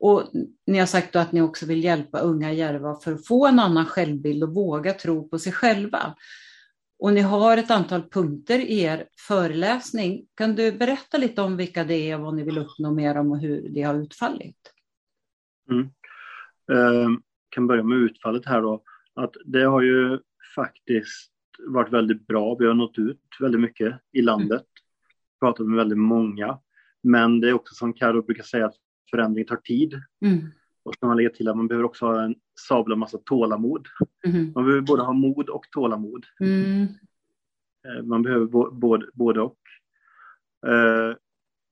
[0.00, 0.30] Och
[0.66, 3.86] ni har sagt att ni också vill hjälpa unga Järva för att få en annan
[3.86, 6.14] självbild och våga tro på sig själva.
[7.00, 10.26] Och ni har ett antal punkter i er föreläsning.
[10.34, 13.38] Kan du berätta lite om vilka det är, vad ni vill uppnå mer om och
[13.38, 14.72] hur det har utfallit?
[15.70, 15.84] Mm.
[16.72, 18.82] Uh, kan börja med utfallet här då.
[19.14, 20.18] Att det har ju
[20.54, 21.32] faktiskt
[21.66, 22.56] varit väldigt bra.
[22.58, 24.50] Vi har nått ut väldigt mycket i landet.
[24.50, 25.40] Mm.
[25.40, 26.58] Pratat med väldigt många.
[27.02, 28.76] Men det är också som Karo brukar säga att
[29.10, 29.94] förändring tar tid.
[30.24, 30.52] Mm.
[30.90, 32.34] Och så man lägga till att man behöver också ha en
[32.68, 33.86] sabla massa tålamod.
[34.26, 34.52] Mm.
[34.54, 36.26] Man behöver både ha mod och tålamod.
[36.40, 36.82] Mm.
[37.86, 39.58] Eh, man behöver både, både och.
[40.66, 41.16] Eh,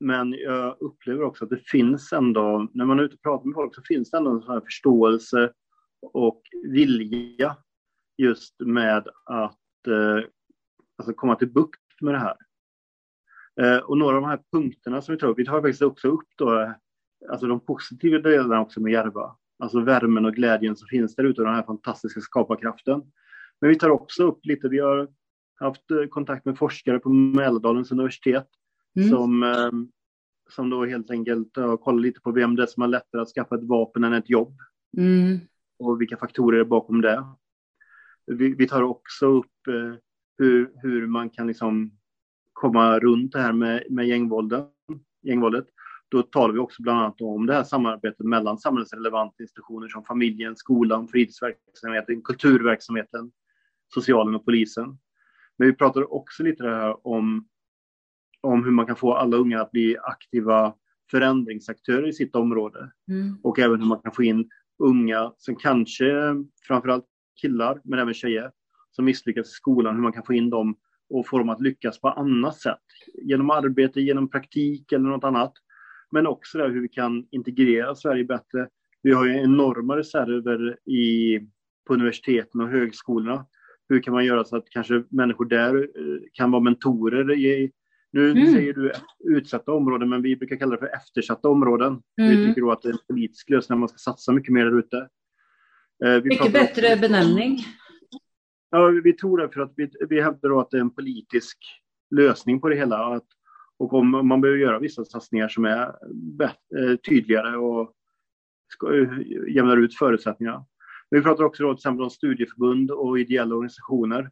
[0.00, 3.54] men jag upplever också att det finns ändå, när man är ute och pratar med
[3.54, 5.52] folk så finns det ändå en sån förståelse
[6.12, 7.56] och vilja
[8.16, 10.24] just med att eh,
[10.98, 12.36] alltså komma till bukt med det här.
[13.60, 16.08] Eh, och några av de här punkterna som vi tar upp, vi tar faktiskt också
[16.08, 16.74] upp då,
[17.30, 19.36] alltså de positiva delarna också med Järva.
[19.58, 23.02] Alltså värmen och glädjen som finns där ute och den här fantastiska skaparkraften.
[23.60, 25.08] Men vi tar också upp lite, vi har
[25.60, 28.48] haft eh, kontakt med forskare på Mälardalens universitet
[28.96, 29.08] mm.
[29.08, 29.70] som, eh,
[30.50, 33.28] som då helt enkelt har kollat lite på vem det är som har lättare att
[33.28, 34.58] skaffa ett vapen än ett jobb.
[34.96, 35.38] Mm
[35.78, 37.24] och vilka faktorer är bakom det.
[38.26, 39.94] Vi, vi tar också upp eh,
[40.38, 41.90] hur, hur man kan liksom
[42.52, 44.68] komma runt det här med, med gängvåldet,
[45.22, 45.66] gängvåldet.
[46.08, 50.56] Då talar vi också bland annat om det här samarbetet mellan samhällsrelevanta institutioner som familjen,
[50.56, 53.30] skolan, fritidsverksamheten, kulturverksamheten,
[53.94, 54.98] socialen och polisen.
[55.58, 57.48] Men vi pratar också lite här om,
[58.40, 60.74] om hur man kan få alla unga att bli aktiva
[61.10, 62.90] förändringsaktörer i sitt område.
[63.08, 63.36] Mm.
[63.42, 66.34] Och även hur man kan få in unga som kanske,
[66.66, 67.06] framförallt
[67.40, 68.50] killar, men även tjejer,
[68.90, 70.76] som misslyckas i skolan, hur man kan få in dem
[71.10, 72.82] och få dem att lyckas på annat sätt.
[73.22, 75.52] Genom arbete, genom praktik eller något annat.
[76.10, 78.68] Men också där hur vi kan integrera Sverige bättre.
[79.02, 81.40] Vi har ju enorma reserver i,
[81.86, 83.46] på universiteten och högskolorna.
[83.88, 87.72] Hur kan man göra så att kanske människor där eh, kan vara mentorer i,
[88.12, 88.52] nu mm.
[88.52, 88.92] säger du
[89.24, 92.02] utsatta områden, men vi brukar kalla det för eftersatta områden.
[92.20, 92.30] Mm.
[92.30, 94.78] Vi tycker då att det är en politisk lösning, man ska satsa mycket mer där
[94.78, 95.08] ute.
[96.04, 97.00] Eh, mycket bättre om...
[97.00, 97.58] benämning.
[98.70, 101.58] Ja, vi tror det för att vi, vi hävdar att det är en politisk
[102.10, 103.14] lösning på det hela.
[103.14, 103.26] Att,
[103.78, 105.86] och om man behöver göra vissa satsningar som är
[106.78, 107.94] eh, tydligare och
[108.92, 109.18] eh,
[109.54, 110.66] jämnar ut förutsättningarna.
[111.10, 114.30] Vi pratar också då till exempel om studieförbund och ideella organisationer.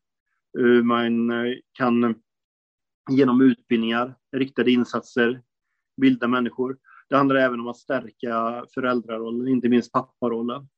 [0.59, 1.31] Eh, man
[1.73, 2.15] kan
[3.11, 5.43] genom utbildningar, riktade insatser,
[5.97, 6.79] bilda människor.
[7.09, 10.69] Det handlar även om att stärka föräldrarollen, inte minst papparollen.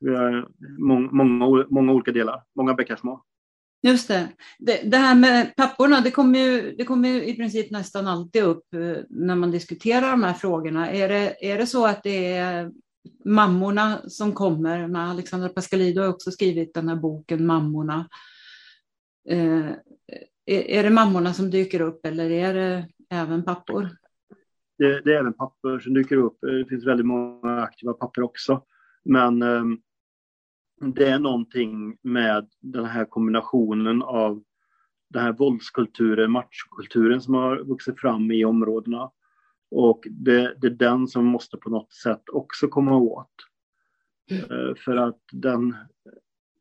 [0.00, 0.48] vi har
[0.78, 3.24] många, många, många olika delar, många bäckar små.
[3.82, 4.28] Just det.
[4.58, 4.80] det.
[4.84, 4.96] det.
[4.96, 8.96] här med papporna, det kommer, ju, det kommer ju i princip nästan alltid upp eh,
[9.08, 10.90] när man diskuterar de här frågorna.
[10.90, 12.70] Är det, är det så att det är
[13.24, 14.96] mammorna som kommer?
[14.96, 18.08] Alexandra Pascalido har också skrivit den här boken Mammorna.
[19.28, 19.70] Eh,
[20.46, 23.88] är det mammorna som dyker upp eller är det även pappor?
[24.78, 26.44] Det, det är även pappor som dyker upp.
[26.44, 28.62] Eh, det finns väldigt många aktiva pappor också.
[29.04, 29.78] Men ehm,
[30.80, 34.42] det är någonting med den här kombinationen av
[35.08, 39.10] den här våldskulturen, machokulturen som har vuxit fram i områdena.
[39.70, 43.32] Och det, det är den som måste på något sätt också komma åt.
[44.30, 44.74] Mm.
[44.76, 45.76] För att den,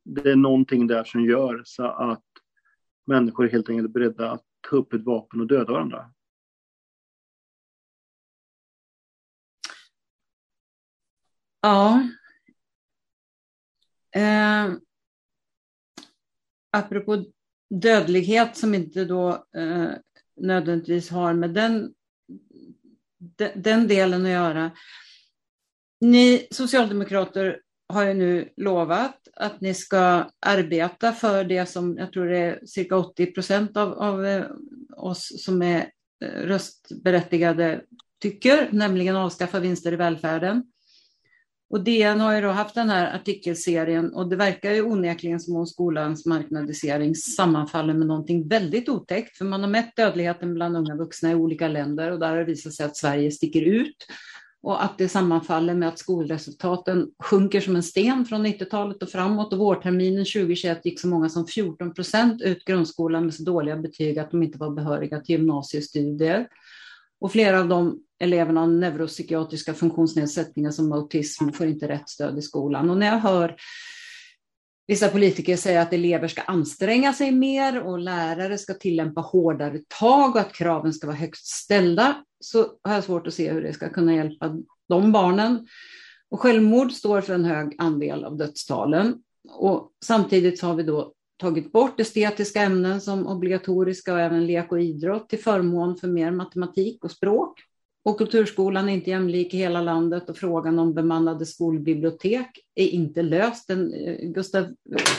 [0.05, 2.25] det är någonting där som gör så att
[3.05, 6.11] människor är helt enkelt beredda att ta upp ett vapen och döda varandra.
[11.61, 12.03] Ja.
[14.15, 14.73] Eh,
[16.71, 17.25] apropå
[17.69, 19.89] dödlighet som inte då eh,
[20.35, 21.93] nödvändigtvis har med den,
[23.17, 24.71] de, den delen att göra.
[26.01, 32.25] Ni socialdemokrater har ju nu lovat att ni ska arbeta för det som jag tror
[32.25, 34.45] det är cirka 80 procent av, av eh,
[34.97, 35.91] oss som är
[36.23, 37.81] eh, röstberättigade
[38.21, 40.63] tycker, nämligen avskaffa vinster i välfärden.
[41.69, 45.55] Och DN har ju då haft den här artikelserien och det verkar ju onekligen som
[45.55, 50.95] om skolans marknadisering sammanfaller med någonting väldigt otäckt, för man har mätt dödligheten bland unga
[50.95, 54.05] vuxna i olika länder och där har det visat sig att Sverige sticker ut
[54.61, 59.53] och att det sammanfaller med att skolresultaten sjunker som en sten från 90-talet och framåt
[59.53, 64.19] och vårterminen 2021 gick så många som 14 procent ut grundskolan med så dåliga betyg
[64.19, 66.47] att de inte var behöriga till gymnasiestudier.
[67.21, 72.41] Och flera av de eleverna har neuropsykiatriska funktionsnedsättningar som autism får inte rätt stöd i
[72.41, 72.89] skolan.
[72.89, 73.55] Och när jag hör
[74.87, 80.35] vissa politiker säga att elever ska anstränga sig mer och lärare ska tillämpa hårdare tag
[80.35, 83.73] och att kraven ska vara högst ställda, så har jag svårt att se hur det
[83.73, 84.57] ska kunna hjälpa
[84.89, 85.67] de barnen.
[86.31, 89.15] Och självmord står för en hög andel av dödstalen.
[89.49, 94.81] Och samtidigt har vi då tagit bort estetiska ämnen som obligatoriska och även lek och
[94.81, 97.59] idrott till förmån för mer matematik och språk.
[98.09, 103.21] Och kulturskolan är inte jämlik i hela landet och frågan om bemannade skolbibliotek är inte
[103.21, 103.67] löst.
[103.67, 104.65] Den, eh, Gustav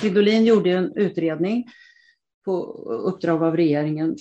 [0.01, 1.69] Fridolin gjorde en utredning
[2.45, 4.17] på uppdrag av regeringen.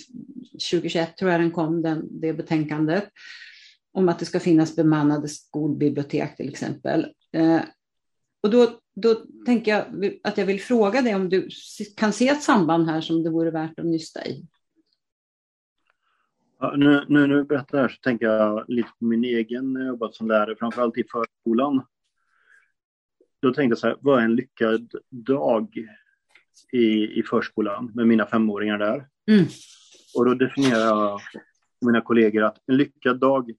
[0.70, 3.04] 2021 tror jag den kom, den, det betänkandet,
[3.92, 7.06] om att det ska finnas bemannade skolbibliotek till exempel.
[7.32, 7.60] Eh,
[8.42, 9.14] och då, då
[9.46, 11.48] tänker jag att jag vill fråga dig om du
[11.96, 14.46] kan se ett samband här som det vore värt att nysta i.
[16.62, 19.80] Ja, nu, nu när du berättar här så tänker jag lite på min egen när
[19.80, 21.82] jag jobbat som lärare, framförallt i förskolan.
[23.42, 25.86] Då tänkte jag så här, vad är en lyckad dag
[26.72, 29.08] i, i förskolan med mina femåringar där?
[29.30, 29.44] Mm.
[30.16, 31.20] Och då definierar jag
[31.80, 33.52] mina kollegor att en lyckad dag,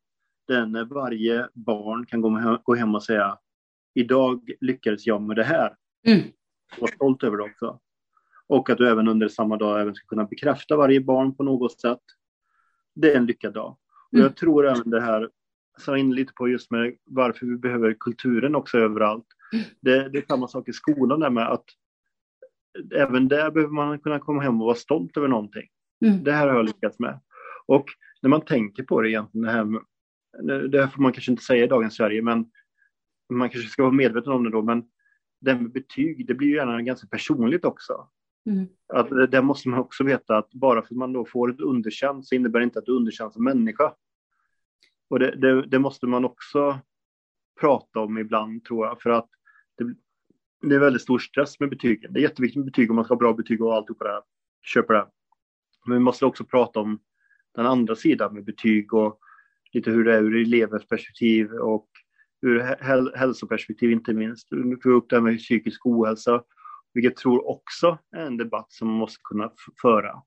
[0.48, 2.22] det är när varje barn kan
[2.64, 3.38] gå hem och säga
[3.94, 5.76] idag lyckades jag med det här.
[6.08, 6.22] Mm.
[6.72, 7.80] Och vara stolt över det också.
[8.48, 11.82] Och att du även under samma dag även ska kunna bekräfta varje barn på något
[11.82, 12.02] sätt
[12.96, 13.78] det är en lyckad dag.
[14.12, 14.24] Och mm.
[14.24, 15.30] jag tror även det här,
[15.78, 19.26] sa in lite på just med varför vi behöver kulturen också överallt.
[19.54, 19.66] Mm.
[19.82, 21.66] Det, det är samma sak i skolan där med att
[22.96, 25.68] även där behöver man kunna komma hem och vara stolt över någonting.
[26.06, 26.24] Mm.
[26.24, 27.20] Det här har jag lyckats med.
[27.66, 27.86] Och
[28.22, 29.82] när man tänker på det egentligen, det här, med,
[30.72, 32.46] det här får man kanske inte säga i dagens Sverige, men
[33.34, 34.84] man kanske ska vara medveten om det då, men
[35.42, 38.08] det med betyg, det blir ju gärna ganska personligt också.
[38.46, 38.68] Mm.
[38.94, 41.60] Att eh, det måste man också veta att bara för att man då får ett
[41.60, 43.94] underkänt så innebär det inte att du underkänns som människa.
[45.10, 46.80] Och det, det, det, måste man också
[47.60, 49.30] prata om ibland tror jag, för att
[49.78, 49.96] det,
[50.70, 52.14] det är väldigt stor stress med betygen.
[52.14, 54.22] Det är jätteviktigt med betyg om man ska ha bra betyg och allt på det.
[54.62, 55.08] Köper det.
[55.86, 57.00] Men vi måste också prata om
[57.56, 59.20] den andra sidan med betyg och
[59.74, 61.88] lite hur det är ur elevens perspektiv och
[62.42, 62.60] ur
[63.18, 64.48] hälsoperspektiv inte minst.
[64.50, 66.44] Du tog upp det här med psykisk ohälsa
[66.94, 70.24] vilket jag tror också är en debatt som man måste kunna föra.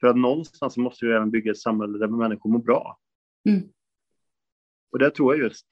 [0.00, 2.98] För att någonstans måste vi även bygga ett samhälle där människor mår bra.
[3.48, 3.68] Mm.
[4.92, 5.66] Och där tror jag just,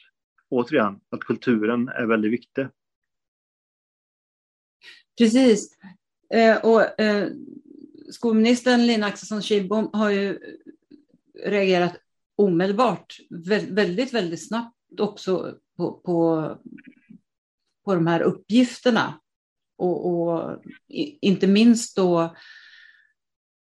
[0.49, 2.66] återigen, att kulturen är väldigt viktig.
[5.18, 5.78] Precis.
[6.30, 7.30] Eh, och eh,
[8.11, 10.39] skolministern Lina Axelsson Kihlbom har ju
[11.45, 11.97] reagerat
[12.37, 13.16] omedelbart,
[13.70, 16.51] väldigt, väldigt snabbt också på, på,
[17.84, 19.20] på de här uppgifterna
[19.79, 20.62] och, och
[21.20, 22.37] inte minst då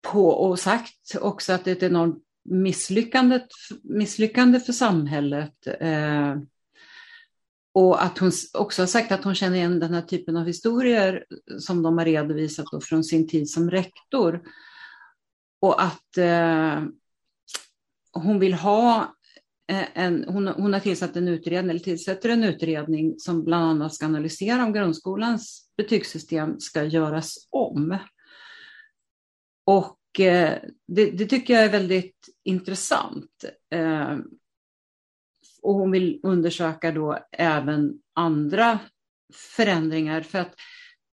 [0.01, 3.39] på och sagt också att det är ett enormt misslyckande,
[3.83, 5.67] misslyckande för samhället.
[5.79, 6.37] Eh,
[7.73, 11.25] och att hon också har sagt att hon känner igen den här typen av historier
[11.59, 14.41] som de har redovisat från sin tid som rektor.
[15.61, 16.83] Och att eh,
[18.13, 19.15] hon vill ha
[19.69, 23.93] Eh, en, hon, hon, har tillsatt en utredning, eller tillsätter en utredning som bland annat
[23.93, 27.97] ska analysera om grundskolans betygssystem ska göras om.
[29.65, 30.57] Och eh,
[30.87, 33.45] det, det, tycker jag är väldigt intressant.
[33.73, 34.17] Eh,
[35.61, 38.79] och hon vill undersöka då även andra
[39.33, 40.53] förändringar för att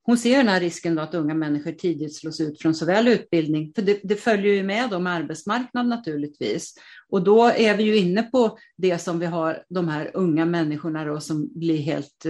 [0.06, 3.72] hon ser den här risken då att unga människor tidigt slås ut från såväl utbildning,
[3.74, 6.74] för det, det följer ju med om arbetsmarknad naturligtvis.
[7.08, 11.04] Och då är vi ju inne på det som vi har, de här unga människorna
[11.04, 12.26] då, som blir helt,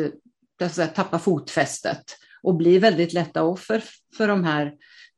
[0.61, 2.05] eh, säga, tappar fotfästet
[2.43, 3.85] och blir väldigt lätta offer
[4.17, 4.75] för de här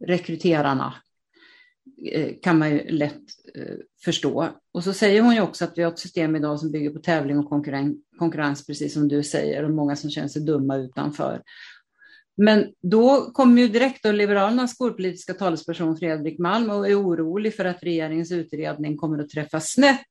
[0.07, 0.95] rekryterarna
[2.13, 3.23] eh, kan man ju lätt
[3.55, 4.49] eh, förstå.
[4.73, 6.99] Och så säger hon ju också att vi har ett system idag som bygger på
[6.99, 7.51] tävling och
[8.19, 11.43] konkurrens, precis som du säger, och många som känner sig dumma utanför.
[12.41, 17.65] Men då kommer ju direkt då Liberalernas skolpolitiska talesperson Fredrik Malm och är orolig för
[17.65, 20.11] att regeringens utredning kommer att träffa snett.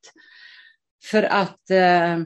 [1.11, 2.17] För att eh,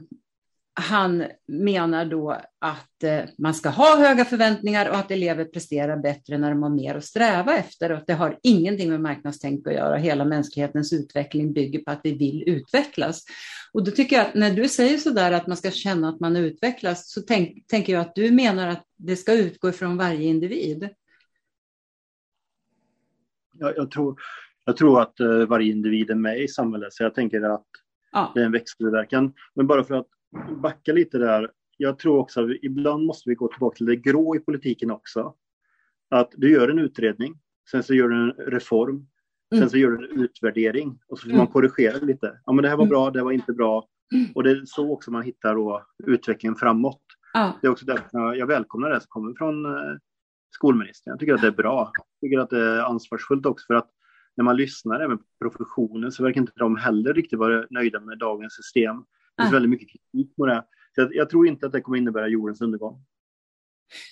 [0.74, 2.30] han menar då
[2.60, 6.70] att eh, man ska ha höga förväntningar och att elever presterar bättre när de har
[6.70, 9.96] mer att sträva efter och att det har ingenting med marknadstänk att göra.
[9.96, 13.24] Hela mänsklighetens utveckling bygger på att vi vill utvecklas.
[13.72, 16.20] Och då tycker jag att när du säger så där att man ska känna att
[16.20, 20.28] man utvecklas så tänk, tänker jag att du menar att det ska utgå ifrån varje
[20.28, 20.88] individ.
[23.52, 24.20] Jag, jag tror,
[24.64, 27.66] jag tror att uh, varje individ är med i samhället så jag tänker att
[28.12, 28.32] ja.
[28.34, 29.32] det är en växelverkan.
[29.54, 30.08] Men bara för att
[30.62, 31.50] backa lite där.
[31.76, 35.34] Jag tror också att ibland måste vi gå tillbaka till det grå i politiken också.
[36.10, 37.34] Att du gör en utredning,
[37.70, 39.06] sen så gör du en reform,
[39.50, 39.70] sen mm.
[39.70, 41.52] så gör du en utvärdering och så får man mm.
[41.52, 42.40] korrigera lite.
[42.46, 42.90] Ja, men det här var mm.
[42.90, 43.88] bra, det här var inte bra.
[44.34, 47.02] Och det är så också man hittar då utvecklingen framåt.
[47.32, 47.58] Ja.
[47.60, 49.96] Det är också därför jag välkomnar det som kommer från eh,
[50.54, 51.12] skolministern.
[51.12, 51.92] Jag tycker att det är bra.
[51.94, 53.90] Jag tycker att det är ansvarsfullt också för att
[54.36, 58.18] när man lyssnar även på professionen så verkar inte de heller riktigt vara nöjda med
[58.18, 58.96] dagens system.
[59.36, 60.64] Det finns väldigt mycket kritik på det.
[60.94, 63.04] Så jag, jag, tror inte att det kommer innebära jordens undergång.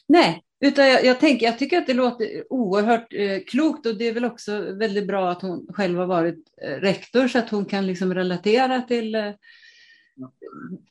[0.09, 4.09] Nej, utan jag, jag, tänker, jag tycker att det låter oerhört eh, klokt och det
[4.09, 7.65] är väl också väldigt bra att hon själv har varit eh, rektor så att hon
[7.65, 9.33] kan liksom relatera till, eh,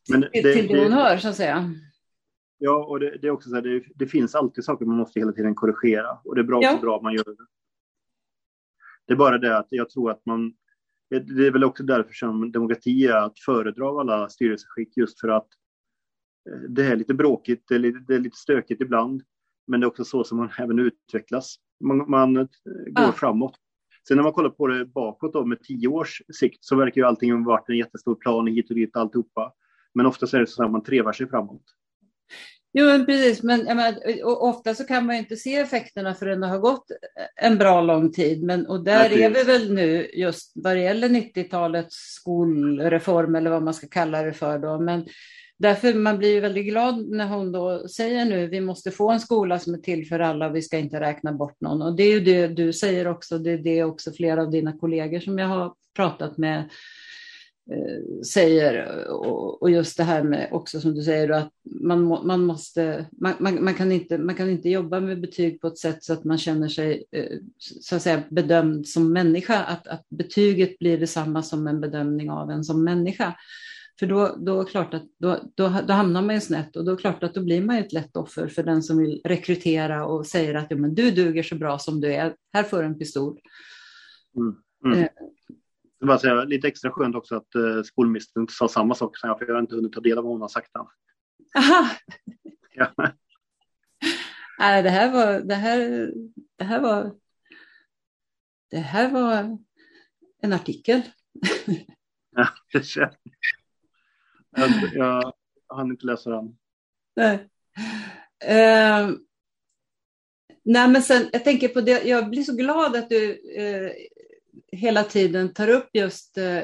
[0.10, 1.74] Men det, till det, det hon hör så att säga.
[2.62, 5.20] Ja, och det, det är också så här, det, det, finns alltid saker man måste
[5.20, 6.78] hela tiden korrigera och det är bra, ja.
[6.82, 7.46] bra man gör det.
[9.08, 10.54] Det är bara det att jag tror att man
[11.10, 15.28] det är väl också därför som demokrati är att föredra av alla styrelseskick just för
[15.28, 15.48] att
[16.50, 19.24] eh, det är lite bråkigt, det är lite, det är lite stökigt ibland.
[19.68, 21.56] Men det är också så som man även utvecklas.
[21.80, 22.44] Man, man eh,
[22.86, 23.12] går ja.
[23.12, 23.56] framåt.
[24.08, 27.08] Sen när man kollar på det bakåt då, med tio års sikt så verkar ju
[27.08, 29.54] allting ha varit en jättestor plan hit och dit alltihopa.
[29.94, 31.64] Men oftast är det så att man trevar sig framåt.
[32.74, 33.44] Jo, men precis.
[33.44, 36.92] Men menar, ofta så kan man inte se effekterna förrän det har gått
[37.36, 38.44] en bra lång tid.
[38.44, 43.64] Men, och där är vi väl nu just vad det gäller 90-talets skolreform eller vad
[43.64, 44.60] man ska kalla det för.
[44.60, 44.80] Då.
[44.80, 45.06] Men
[45.58, 49.60] därför man blir väldigt glad när hon då säger nu vi måste få en skola
[49.60, 51.82] som är till för alla och vi ska inte räkna bort någon.
[51.82, 53.38] Och det är ju det du säger också.
[53.38, 56.70] Det är det också flera av dina kollegor som jag har pratat med
[58.26, 59.06] säger
[59.62, 63.64] och, just det här med också som du säger att man, man måste, man, man,
[63.64, 66.38] man, kan inte, man kan inte jobba med betyg på ett sätt så att man
[66.38, 71.68] känner sig eh, så att säga bedömd som människa, att, att betyget blir detsamma som
[71.68, 73.36] en bedömning av en som människa.
[74.00, 76.98] För då, då, klart att, då, då, då hamnar man ju snett och då är
[76.98, 80.56] klart att då blir man ett lätt offer för den som vill rekrytera och säger
[80.56, 83.40] att ja, men du duger så bra som du är, här får du en pistol.
[84.36, 84.56] Mm.
[84.86, 85.10] Mm.
[86.02, 89.40] Eh, bara säga, lite extra skönt också att uh, skolministern sa samma sak som jag,
[89.40, 90.86] för jag har inte hunnit ta del av vad hon har sagt än.
[92.72, 92.94] Ja.
[94.60, 96.12] Nej, det här var, det här,
[96.58, 97.16] det här var,
[98.72, 99.58] det här var
[100.42, 101.02] en artikel.
[102.36, 103.16] ja, det känns.
[104.52, 105.34] Jag, jag
[105.68, 106.58] hann inte läsa den.
[107.16, 107.36] Nej.
[108.44, 109.16] Uh,
[110.64, 113.92] nej, men sen, jag tänker på det, jag blir så glad att du uh,
[114.72, 116.64] hela tiden tar upp just eh,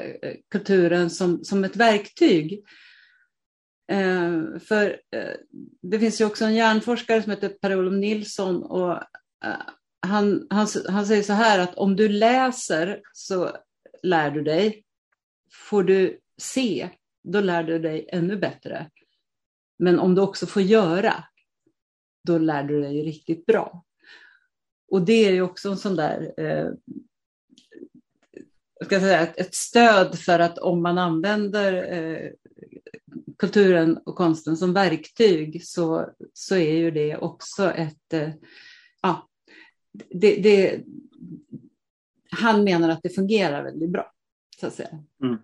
[0.50, 2.64] kulturen som, som ett verktyg.
[3.92, 5.34] Eh, för eh,
[5.82, 9.02] det finns ju också en hjärnforskare som heter Per-Olof Nilsson och
[10.06, 13.56] han, han, han säger så här att om du läser så
[14.02, 14.84] lär du dig.
[15.52, 16.90] Får du se,
[17.24, 18.90] då lär du dig ännu bättre.
[19.78, 21.24] Men om du också får göra,
[22.24, 23.84] då lär du dig riktigt bra.
[24.88, 26.70] Och det är ju också en sån där eh,
[28.84, 32.30] ska säga, ett, stöd för att om man använder eh,
[33.38, 38.12] kulturen och konsten som verktyg så, så är ju det också ett...
[38.12, 38.30] Eh,
[39.02, 39.28] ja,
[39.92, 40.84] det, det,
[42.30, 44.12] han menar att det fungerar väldigt bra,
[44.60, 45.04] så att säga.
[45.22, 45.38] Mm.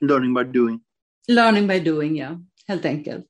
[0.00, 0.80] Learning by doing.
[1.28, 3.26] Learning by doing, ja, helt enkelt.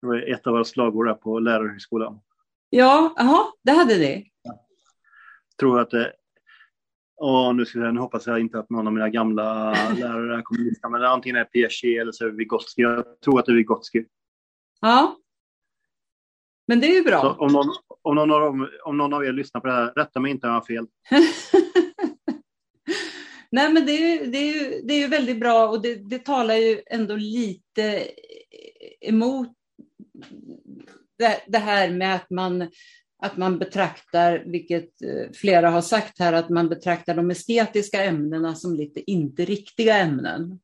[0.00, 2.20] Det var ett av våra slagord på lärarhögskolan.
[2.70, 4.30] Ja, aha, det hade ni.
[4.42, 4.58] Jag
[5.58, 6.12] tror att det
[7.20, 10.60] och nu, ska jag, nu hoppas jag inte att någon av mina gamla lärare kommer
[10.60, 12.82] lyssna, men antingen är det Piaget eller så är det Vygotsky.
[12.82, 14.04] Jag tror att det är Vygotsky.
[14.80, 15.16] Ja.
[16.66, 17.20] Men det är ju bra.
[17.20, 17.66] Så om, någon,
[18.02, 20.52] om, någon av, om någon av er lyssnar på det här, rätta mig inte om
[20.52, 20.86] jag har fel.
[23.50, 25.94] Nej, men det är ju, det är ju, det är ju väldigt bra och det,
[25.94, 28.08] det talar ju ändå lite
[29.00, 29.48] emot
[31.18, 32.70] det, det här med att man
[33.22, 38.54] att man betraktar, vilket eh, flera har sagt här, att man betraktar de estetiska ämnena
[38.54, 40.60] som lite inte riktiga ämnen.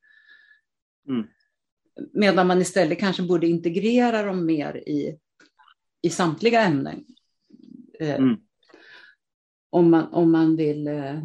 [1.09, 1.27] Mm.
[2.13, 5.19] Medan man istället kanske borde integrera dem mer i,
[6.03, 7.05] i samtliga ämnen.
[8.01, 8.37] Eh, mm.
[9.71, 11.23] Om, man, om man vill eh,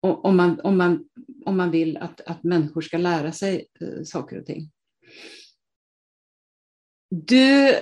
[0.00, 1.08] om man, om man,
[1.44, 3.66] om man vill att, att människor ska lära sig
[4.04, 4.70] saker och ting.
[7.10, 7.74] Du,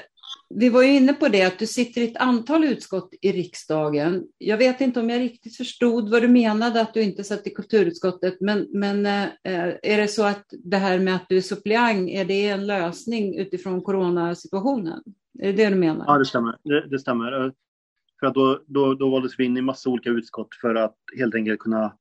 [0.55, 4.25] vi var ju inne på det att du sitter i ett antal utskott i riksdagen.
[4.39, 7.51] Jag vet inte om jag riktigt förstod vad du menade att du inte satt i
[7.51, 9.29] kulturutskottet, men, men eh,
[9.83, 13.39] är det så att det här med att du är suppleant, är det en lösning
[13.39, 15.03] utifrån coronasituationen?
[15.39, 16.05] Är det det du menar?
[16.07, 16.59] Ja, det stämmer.
[16.65, 17.53] Det, det stämmer.
[18.21, 21.35] För att då, då, då valdes vi in i massa olika utskott för att helt
[21.35, 21.95] enkelt kunna,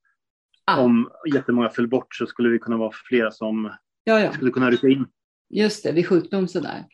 [0.65, 0.81] ah.
[0.81, 3.71] om jättemånga föll bort så skulle vi kunna vara flera som
[4.03, 4.31] ja, ja.
[4.31, 5.05] skulle kunna rycka in.
[5.49, 6.85] Just det, vid sjukdom sådär.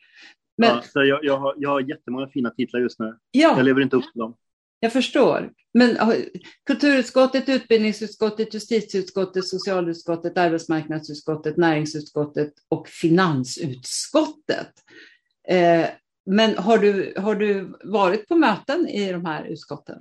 [0.56, 3.16] Men, ja, så jag, jag, har, jag har jättemånga fina titlar just nu.
[3.30, 4.36] Ja, jag lever inte upp till dem.
[4.80, 5.52] Jag förstår.
[5.74, 5.96] Men
[6.66, 14.72] kulturutskottet, utbildningsutskottet, justitieutskottet, socialutskottet, arbetsmarknadsutskottet, näringsutskottet och finansutskottet.
[15.48, 15.86] Eh,
[16.26, 20.00] men har du, har du varit på möten i de här utskotten?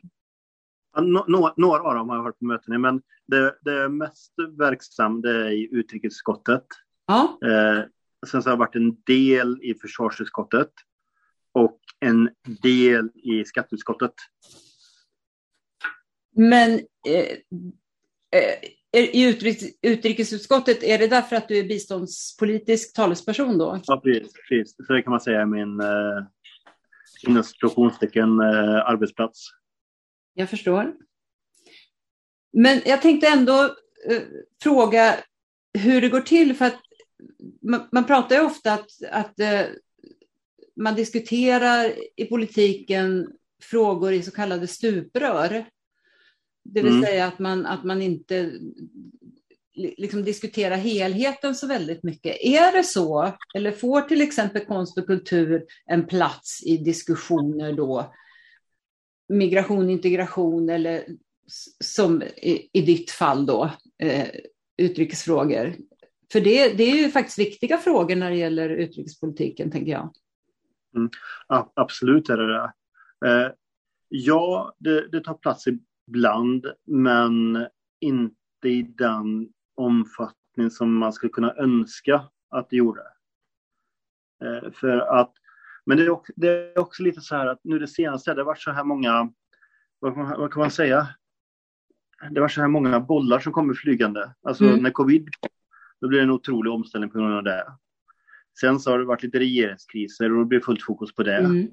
[0.96, 4.34] Ja, no, några av dem har jag varit på möten i, men det, det mest
[4.58, 6.66] verksamma är i utrikesutskottet.
[7.08, 7.40] Ja.
[7.46, 7.84] Eh,
[8.28, 10.72] sen så har jag varit en del i försvarsutskottet
[11.52, 12.30] och en
[12.62, 14.14] del i skatteutskottet.
[16.36, 16.74] Men
[17.08, 17.38] eh,
[18.32, 19.38] eh, i
[19.82, 23.82] utrikesutskottet, är det därför att du är biståndspolitisk talesperson då?
[23.86, 24.34] Ja, precis.
[24.34, 24.76] precis.
[24.88, 26.26] Så det kan man säga är min eh,
[27.28, 29.48] inom situationstecken eh, arbetsplats.
[30.34, 30.94] Jag förstår.
[32.54, 33.64] Men jag tänkte ändå
[34.10, 34.22] eh,
[34.64, 35.16] fråga
[35.74, 36.80] hur det går till, för att
[37.62, 39.62] man, man pratar ju ofta att, att eh,
[40.76, 43.28] man diskuterar i politiken
[43.62, 45.66] frågor i så kallade stuprör.
[46.64, 47.04] Det vill mm.
[47.04, 48.52] säga att man, att man inte
[49.76, 52.38] liksom diskuterar helheten så väldigt mycket.
[52.42, 58.14] Är det så, eller får till exempel konst och kultur en plats i diskussioner då?
[59.30, 61.06] Migration, integration eller
[61.84, 64.28] som i, i ditt fall då, eh,
[64.78, 65.76] utrikesfrågor.
[66.32, 70.14] För det, det är ju faktiskt viktiga frågor när det gäller utrikespolitiken, tänker jag.
[70.96, 71.10] Mm,
[71.76, 72.74] absolut är det det.
[73.26, 73.52] Eh,
[74.08, 75.66] ja, det, det, tar plats
[76.08, 77.68] ibland, men
[78.00, 83.02] inte i den omfattning som man skulle kunna önska att det gjorde.
[84.44, 85.34] Eh, för att,
[85.86, 88.42] men det är, också, det är också lite så här att nu det senaste, det
[88.42, 89.32] har varit så här många,
[90.00, 91.08] vad, vad kan man säga?
[92.32, 94.34] Det var så här många bollar som kommer flygande.
[94.42, 94.84] Alltså mm.
[94.84, 95.30] när covid
[96.06, 97.66] då blir det en otrolig omställning på grund av det.
[98.60, 101.38] Sen så har det varit lite regeringskriser och då blir det fullt fokus på det.
[101.38, 101.68] Mm.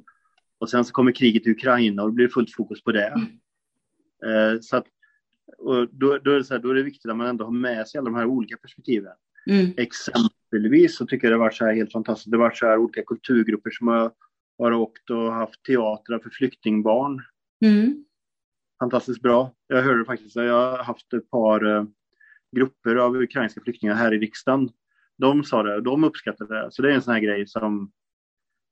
[0.59, 3.07] Och sen så kommer kriget i Ukraina och då blir det fullt fokus på det.
[3.07, 4.55] Mm.
[4.55, 4.87] Eh, så att,
[5.59, 7.53] och då, då, är det så här, då är det viktigt att man ändå har
[7.53, 9.13] med sig alla de här olika perspektiven.
[9.51, 9.73] Mm.
[9.77, 12.31] Exempelvis så tycker jag det har varit så här helt fantastiskt.
[12.31, 14.13] Det har varit så här olika kulturgrupper som har,
[14.59, 17.23] har åkt och haft teatrar för flyktingbarn.
[17.65, 18.05] Mm.
[18.81, 19.55] Fantastiskt bra.
[19.67, 21.85] Jag hörde faktiskt, jag har haft ett par eh,
[22.57, 24.71] grupper av ukrainska flyktingar här i riksdagen.
[25.19, 26.69] De sa det, de uppskattade det.
[26.73, 27.93] Så det är en sån här grej som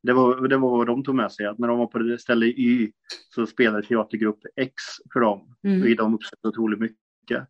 [0.03, 2.19] det var, det var vad de tog med sig, att när de var på det
[2.19, 2.93] ställe Y
[3.35, 4.75] så spelade teatergrupp X
[5.13, 5.57] för dem.
[5.65, 5.83] Mm.
[5.83, 7.49] Och de uppskattade otroligt mycket.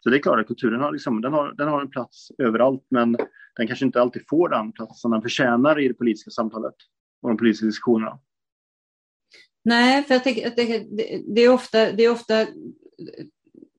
[0.00, 2.86] Så det är klart att kulturen har, liksom, den har, den har en plats överallt,
[2.90, 3.12] men
[3.56, 6.74] den kanske inte alltid får den plats som den förtjänar i det politiska samtalet
[7.22, 8.18] och de politiska diskussionerna.
[9.64, 12.46] Nej, för jag tänker att det, det, det, är ofta, det är ofta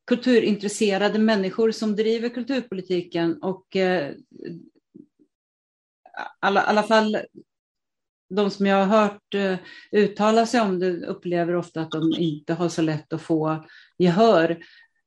[0.07, 4.13] kulturintresserade människor som driver kulturpolitiken och eh,
[6.39, 7.17] alla, alla fall
[8.29, 9.55] de som jag har hört eh,
[9.91, 13.65] uttala sig om det upplever ofta att de inte har så lätt att få
[13.97, 14.49] gehör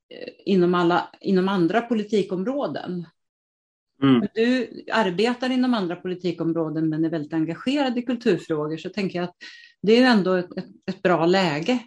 [0.09, 3.05] eh, inom, alla, inom andra politikområden.
[4.03, 4.27] Mm.
[4.33, 9.35] Du arbetar inom andra politikområden men är väldigt engagerad i kulturfrågor så tänker jag att
[9.81, 11.79] det är ändå ett, ett, ett bra läge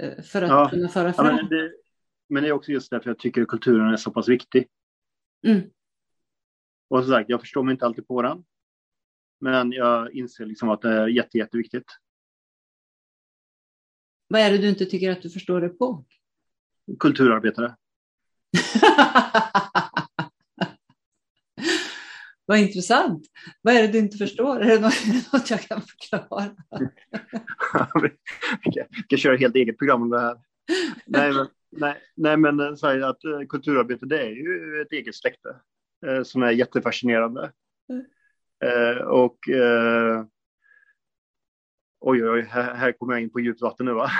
[0.00, 0.68] eh, för att ja.
[0.68, 1.36] kunna föra fram.
[1.36, 1.72] Ja, det,
[2.30, 4.68] men det är också just därför jag tycker att kulturen är så pass viktig.
[5.46, 5.70] Mm.
[6.88, 8.44] Och som sagt, jag förstår mig inte alltid på den.
[9.40, 11.84] Men jag inser liksom att det är jätte, jätteviktigt.
[14.28, 16.04] Vad är det du inte tycker att du förstår dig på?
[16.98, 17.76] Kulturarbetare.
[22.44, 23.26] Vad intressant.
[23.62, 24.60] Vad är det du inte förstår?
[24.60, 26.56] Är det något, något jag kan förklara?
[28.02, 30.36] vi kan köra helt eget program om det här.
[31.06, 35.14] Nej, men, Nej, nej men eh, säg att eh, kulturarbete det är ju ett eget
[35.14, 35.56] släkte
[36.06, 37.52] eh, som är jättefascinerande.
[37.88, 38.04] Mm.
[38.64, 40.24] Eh, och eh,
[42.00, 44.10] oj, oj, här, här kommer jag in på djupt vatten nu va?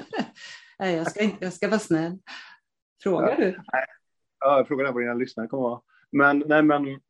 [0.78, 2.18] nej, jag ska, inte, jag ska vara snäll.
[3.02, 3.44] Frågar ja, du?
[3.44, 3.86] Nej.
[4.40, 5.80] Ja, frågan är vad dina lyssnare kommer vara.
[6.12, 7.00] Men, nej, men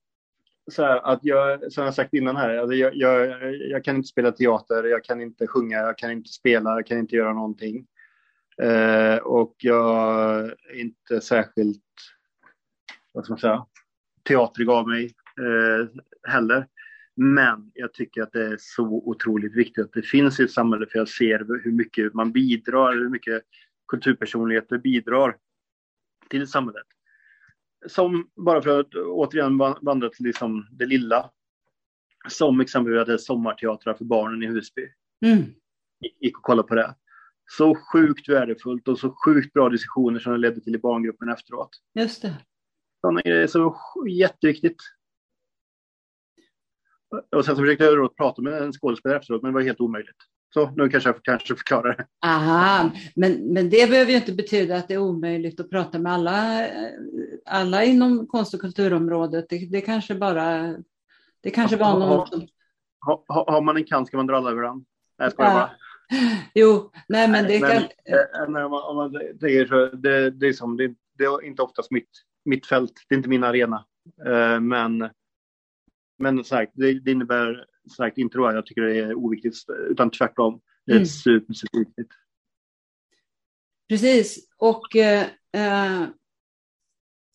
[0.70, 4.08] så här, att jag, som jag sagt innan här, alltså jag, jag, jag, kan inte
[4.08, 7.86] spela teater, jag kan inte sjunga, jag kan inte spela, jag kan inte göra någonting.
[8.62, 11.82] Eh, och jag är inte särskilt,
[13.12, 13.66] vad ska man säga,
[14.22, 15.04] teatrig av mig
[15.38, 15.88] eh,
[16.32, 16.66] heller.
[17.16, 20.86] Men jag tycker att det är så otroligt viktigt att det finns i ett samhälle
[20.86, 23.42] för jag ser hur mycket man bidrar, hur mycket
[23.88, 25.36] kulturpersonligheter bidrar
[26.28, 26.86] till samhället.
[27.86, 31.30] Som, bara för att återigen vandra till liksom det lilla,
[32.28, 34.88] som exempelvis att det är sommarteatrar för barnen i Husby.
[35.26, 35.44] Mm.
[36.20, 36.94] Gick och kollade på det.
[37.46, 41.70] Så sjukt värdefullt och så sjukt bra diskussioner som det ledde till i barngruppen efteråt.
[41.94, 42.34] Just det.
[43.00, 43.76] Sådana grejer är så
[44.08, 44.76] jätteviktigt.
[47.36, 49.80] Och sen så försökte jag då prata med en skådespelare efteråt, men det var helt
[49.80, 50.16] omöjligt.
[50.54, 52.06] Så nu kanske jag kanske förklarar det.
[52.26, 56.12] Aha, men, men det behöver ju inte betyda att det är omöjligt att prata med
[56.12, 56.68] alla,
[57.44, 59.46] alla inom konst och kulturområdet.
[59.48, 60.76] Det, det kanske bara,
[61.40, 62.48] det kanske var någon som...
[62.98, 64.84] Har, har man en kant ska man dra alla över den.
[65.18, 65.54] Nej, jag ja.
[65.54, 65.70] bara.
[66.54, 67.82] Jo, nej men det men, kan...
[68.52, 71.62] Nej, om man, om man säger så, det, det, är som, det, det är inte
[71.62, 72.10] oftast mitt,
[72.44, 73.84] mitt fält, det är inte min arena.
[74.26, 75.10] Uh, men
[76.18, 79.54] men sagt, det, det innebär sagt, inte att jag tycker det är oviktigt,
[79.90, 80.60] utan tvärtom.
[80.86, 81.06] Det är mm.
[81.06, 82.12] super, superviktigt.
[83.88, 86.08] Precis, och eh, eh,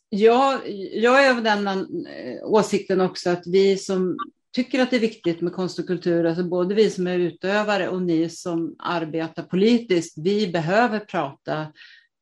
[0.10, 1.68] jag, jag är av den
[2.08, 4.18] eh, åsikten också att vi som
[4.54, 7.90] tycker att det är viktigt med konst och kultur, alltså både vi som är utövare
[7.90, 11.74] och ni som arbetar politiskt, vi behöver prata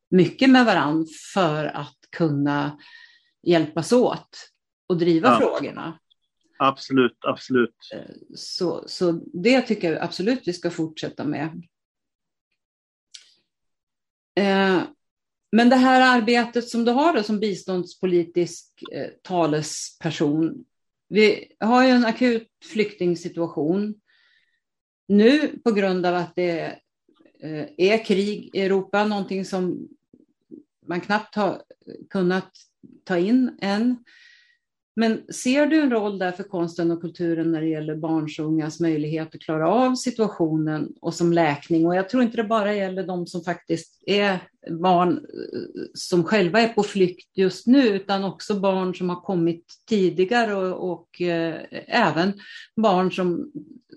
[0.09, 2.80] mycket med varandra för att kunna
[3.43, 4.49] hjälpas åt
[4.88, 5.38] och driva ja.
[5.39, 5.99] frågorna.
[6.59, 7.75] Absolut, absolut.
[7.93, 11.63] Eh, så, så det tycker jag absolut vi ska fortsätta med.
[14.39, 14.82] Eh,
[15.51, 20.65] men det här arbetet som du har då, som biståndspolitisk eh, talesperson.
[21.08, 23.95] Vi har ju en akut flyktingsituation
[25.08, 26.80] nu på grund av att det
[27.39, 29.88] eh, är krig i Europa, någonting som
[30.88, 31.62] man knappt har
[32.10, 32.51] kunnat
[33.03, 34.03] ta in än.
[35.00, 38.45] Men ser du en roll där för konsten och kulturen när det gäller barns och
[38.45, 41.88] ungas möjlighet att klara av situationen och som läkning?
[41.88, 44.39] Och jag tror inte det bara gäller de som faktiskt är
[44.70, 49.66] barn eh, som själva är på flykt just nu, utan också barn som har kommit
[49.89, 52.34] tidigare och, och eh, även
[52.76, 53.52] barn som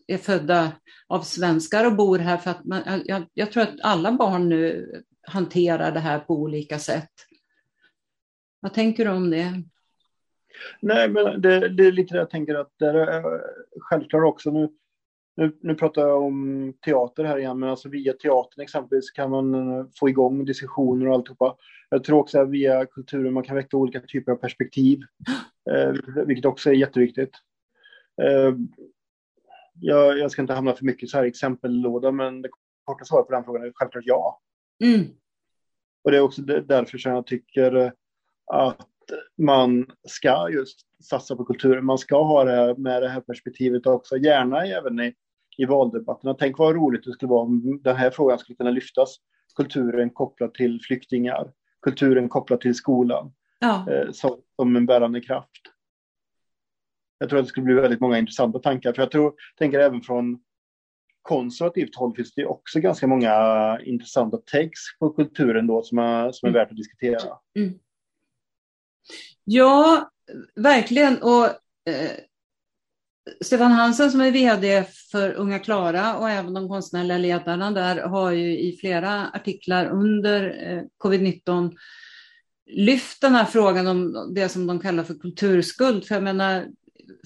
[0.07, 0.73] är födda
[1.09, 2.37] av svenskar och bor här.
[2.37, 4.93] För att man, jag, jag tror att alla barn nu
[5.23, 7.11] hanterar det här på olika sätt.
[8.61, 9.63] Vad tänker du om det?
[10.81, 13.41] Nej, men det, det, är lite det jag tänker att det är
[13.81, 14.51] självklart också.
[14.51, 14.69] Nu,
[15.37, 19.55] nu, nu pratar jag om teater här igen, men alltså via teatern exempelvis kan man
[19.55, 21.57] eh, få igång diskussioner och alltihopa.
[21.91, 25.01] Jag tror också att via kulturen man kan väcka olika typer av perspektiv,
[25.71, 25.95] eh,
[26.27, 27.33] vilket också är jätteviktigt.
[28.23, 28.55] Eh,
[29.75, 32.49] jag, jag, ska inte hamna för mycket så här exempellåda, men det
[32.85, 34.41] korta svaret på den frågan är självklart ja.
[34.85, 35.07] Mm.
[36.05, 37.93] Och det är också därför som jag tycker
[38.47, 38.87] att
[39.39, 41.85] man ska just satsa på kulturen.
[41.85, 45.15] Man ska ha det här, med det här perspektivet också, gärna även i,
[45.57, 46.35] i valdebatterna.
[46.35, 49.17] Tänk vad roligt det skulle vara om den här frågan skulle kunna lyftas.
[49.57, 51.53] Kulturen kopplat till flyktingar,
[51.83, 53.87] kulturen kopplat till skolan ja.
[53.91, 55.61] eh, som, som en bärande kraft.
[57.19, 60.01] Jag tror att det skulle bli väldigt många intressanta tankar, för jag tror, tänker även
[60.01, 60.41] från
[61.23, 66.49] konservativt håll finns det också ganska många intressanta takes på kulturen då som är, som
[66.49, 67.21] är värt att diskutera.
[67.59, 67.79] Mm.
[69.45, 70.11] Ja,
[70.55, 71.23] verkligen.
[71.23, 71.45] Och
[71.91, 72.11] eh,
[73.41, 78.31] Stefan Hansen som är VD för Unga Klara och även de konstnärliga ledarna där har
[78.31, 81.77] ju i flera artiklar under eh, covid-19
[82.67, 86.05] lyft den här frågan om det som de kallar för kulturskuld.
[86.05, 86.67] För jag menar,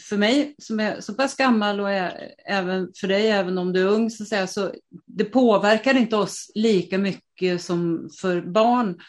[0.01, 3.81] för mig som är så pass gammal och är, även för dig, även om du
[3.81, 4.73] är ung, så, att säga, så
[5.07, 9.01] det påverkar inte oss lika mycket som för barn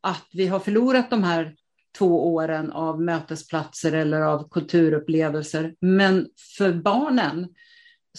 [0.00, 1.54] att vi har förlorat de här
[1.98, 5.74] två åren av mötesplatser eller av kulturupplevelser.
[5.80, 6.26] Men
[6.56, 7.48] för barnen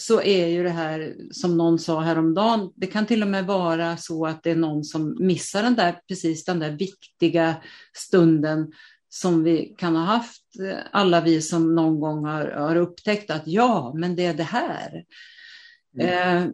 [0.00, 3.96] så är ju det här, som någon sa häromdagen, det kan till och med vara
[3.96, 7.56] så att det är någon som missar den där, precis den där viktiga
[7.96, 8.72] stunden
[9.08, 10.42] som vi kan ha haft,
[10.90, 15.04] alla vi som någon gång har, har upptäckt att ja, men det är det här.
[16.00, 16.44] Mm.
[16.44, 16.50] Eh,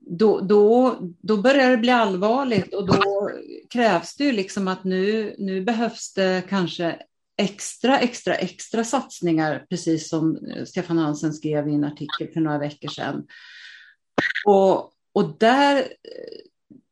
[0.00, 3.30] då, då, då börjar det bli allvarligt och då
[3.70, 6.96] krävs det ju liksom att nu, nu behövs det kanske
[7.36, 12.88] extra, extra, extra satsningar, precis som Stefan Hansen skrev i en artikel för några veckor
[12.88, 13.26] sedan.
[14.46, 16.38] Och, och där eh,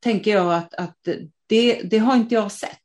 [0.01, 1.09] tänker jag att, att
[1.47, 2.81] det, det har inte jag sett.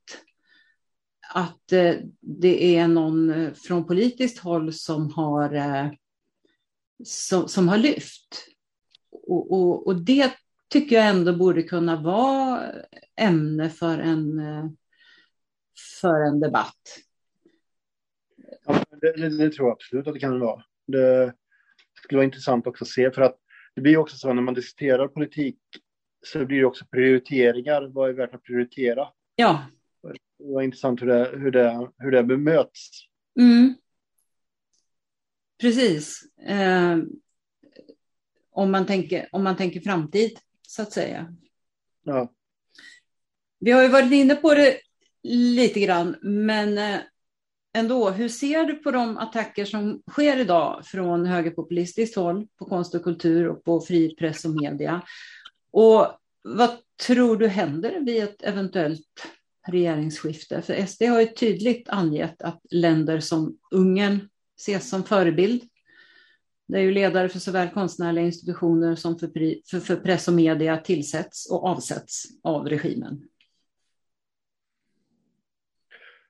[1.34, 5.92] Att eh, det är någon eh, från politiskt håll som har,
[7.04, 8.49] som, som har lyft.
[9.30, 10.34] Och, och, och, det
[10.70, 12.72] tycker jag ändå borde kunna vara
[13.16, 14.42] ämne för en,
[16.02, 17.00] för en debatt.
[18.66, 20.64] Ja, det, det, tror jag absolut att det kan vara.
[20.88, 21.34] Det,
[21.94, 23.38] skulle vara intressant också att se, för att
[23.76, 25.60] det blir också så när man diskuterar politik
[26.26, 27.88] så blir det också prioriteringar.
[27.88, 29.08] Vad är värt att prioritera?
[29.36, 29.64] Ja.
[30.40, 32.90] Det var intressant hur det, hur det, hur det bemöts.
[33.40, 33.76] Mm.
[35.62, 36.24] Precis.
[38.60, 41.36] Om, man tänker, om man tänker framtid, så att säga.
[42.04, 42.34] Ja.
[43.60, 44.78] Vi har ju varit inne på det
[45.24, 47.00] lite grann, men eh,
[47.74, 52.96] ändå, hur ser du på de attacker som sker idag från högerpopulistiskt håll på konst
[52.96, 55.02] och kultur och på fri press och media?
[55.72, 56.08] Och
[56.44, 56.70] vad
[57.08, 59.28] tror du händer vid ett eventuellt
[59.68, 60.62] regeringsskifte?
[60.62, 65.64] För SD har ju tydligt angett att länder som Ungern ses som förebild.
[66.70, 69.28] Det är ju ledare för såväl konstnärliga institutioner som för,
[69.70, 73.30] för, för press och media tillsätts och avsätts av regimen.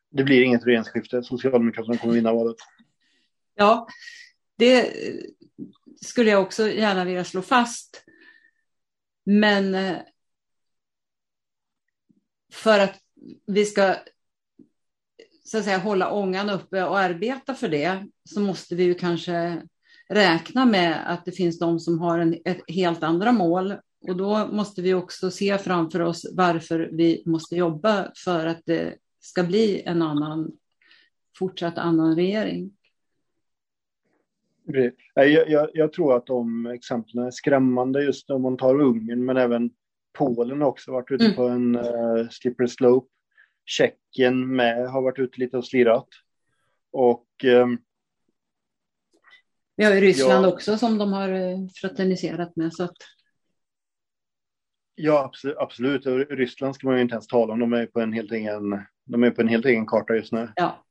[0.09, 1.23] Det blir inget regeringsskifte.
[1.23, 2.55] Socialdemokraterna kommer vinna valet.
[3.55, 3.87] Ja,
[4.57, 4.93] det
[6.01, 8.03] skulle jag också gärna vilja slå fast.
[9.23, 9.97] Men eh,
[12.53, 12.99] för att
[13.45, 13.95] vi ska
[15.43, 19.61] så att säga, hålla ångan uppe och arbeta för det så måste vi ju kanske
[20.09, 23.73] räkna med att det finns de som har en, ett helt andra mål.
[24.07, 28.95] Och då måste vi också se framför oss varför vi måste jobba för att det
[29.19, 30.51] ska bli en annan,
[31.37, 32.71] fortsatt annan regering.
[35.13, 39.37] Jag, jag, jag, tror att de exemplen är skrämmande just om man tar Ungern men
[39.37, 39.71] även
[40.13, 41.35] Polen har också varit ute mm.
[41.35, 43.07] på en uh, slippery slope.
[43.65, 46.07] Tjeckien med har varit ute lite och slirat.
[46.91, 47.77] Och um,
[49.79, 52.73] vi har ju Ryssland ja, också som de har eh, fraterniserat med.
[52.73, 52.95] Så att...
[54.95, 56.05] Ja, absolut.
[56.29, 57.59] Ryssland ska man ju inte ens tala om.
[57.59, 60.51] De är på en helt egen, de är på en helt egen karta just nu.
[60.55, 60.85] Ja.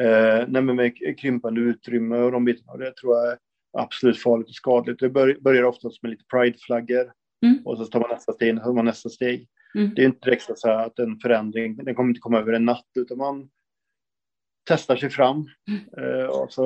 [0.00, 2.76] Eh, nej, men med krympande utrymme och de bitarna.
[2.76, 3.38] Det tror jag är
[3.72, 5.00] absolut farligt och skadligt.
[5.00, 7.12] Det bör, börjar oftast med lite prideflaggor
[7.44, 7.58] mm.
[7.64, 9.48] och så tar man nästa steg, tar man nästa steg.
[9.74, 9.94] Mm.
[9.94, 12.90] Det är inte direkt så att en förändring, den kommer inte komma över en natt,
[12.94, 13.48] utan man
[14.66, 15.48] testar sig fram.
[15.68, 16.20] Mm.
[16.20, 16.64] Eh, och så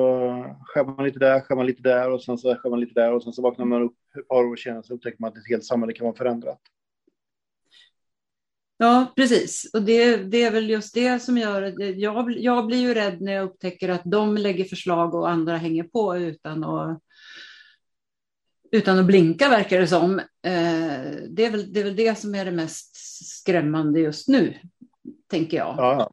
[0.65, 3.13] skär man lite där, skär man lite där och sen så skär man lite där
[3.13, 5.49] och sen så vaknar man upp ett par år senare så upptäcker man att ett
[5.49, 6.61] helt samhälle kan vara förändrat.
[8.77, 9.69] Ja, precis.
[9.73, 13.21] Och det, det är väl just det som gör att jag, jag blir ju rädd
[13.21, 16.99] när jag upptäcker att de lägger förslag och andra hänger på utan att,
[18.71, 20.19] utan att blinka, verkar det som.
[20.19, 22.95] Eh, det, är väl, det är väl det som är det mest
[23.27, 24.57] skrämmande just nu,
[25.27, 25.75] tänker jag.
[25.77, 26.11] Ja,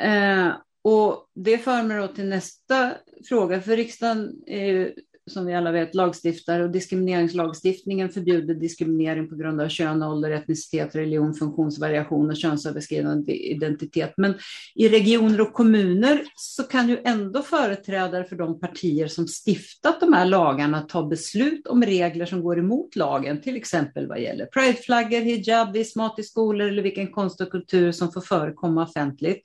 [0.00, 2.92] Eh, och det för mig då till nästa
[3.28, 4.94] fråga, för riksdagen är ju
[5.30, 10.94] som vi alla vet lagstiftare och diskrimineringslagstiftningen förbjuder diskriminering på grund av kön, ålder, etnicitet,
[10.94, 14.14] religion, funktionsvariation och könsöverskridande identitet.
[14.16, 14.34] Men
[14.74, 20.12] i regioner och kommuner så kan ju ändå företrädare för de partier som stiftat de
[20.12, 25.20] här lagarna ta beslut om regler som går emot lagen, till exempel vad gäller prideflaggor,
[25.20, 29.44] hijab, viss mat i skolor eller vilken konst och kultur som får förekomma offentligt.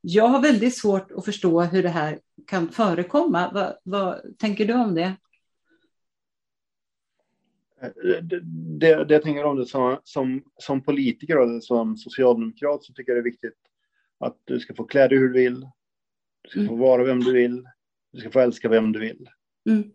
[0.00, 3.50] Jag har väldigt svårt att förstå hur det här kan förekomma.
[3.54, 5.16] Vad, vad tänker du om det?
[7.80, 12.92] Det, det, det jag tänker om det som, som, som politiker och som socialdemokrat så
[12.92, 13.58] tycker jag det är viktigt
[14.18, 15.60] att du ska få klä dig hur du vill.
[16.42, 16.68] Du ska mm.
[16.68, 17.68] få vara vem du vill.
[18.12, 19.28] Du ska få älska vem du vill.
[19.70, 19.90] Mm.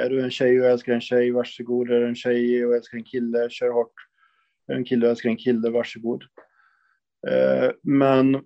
[0.00, 1.90] Är du en tjej och älskar en tjej, varsågod.
[1.90, 3.94] Är du en tjej och älskar en kille, kör hårt.
[4.66, 6.24] Är du en kille och älskar en kille, varsågod.
[7.28, 8.44] Eh, men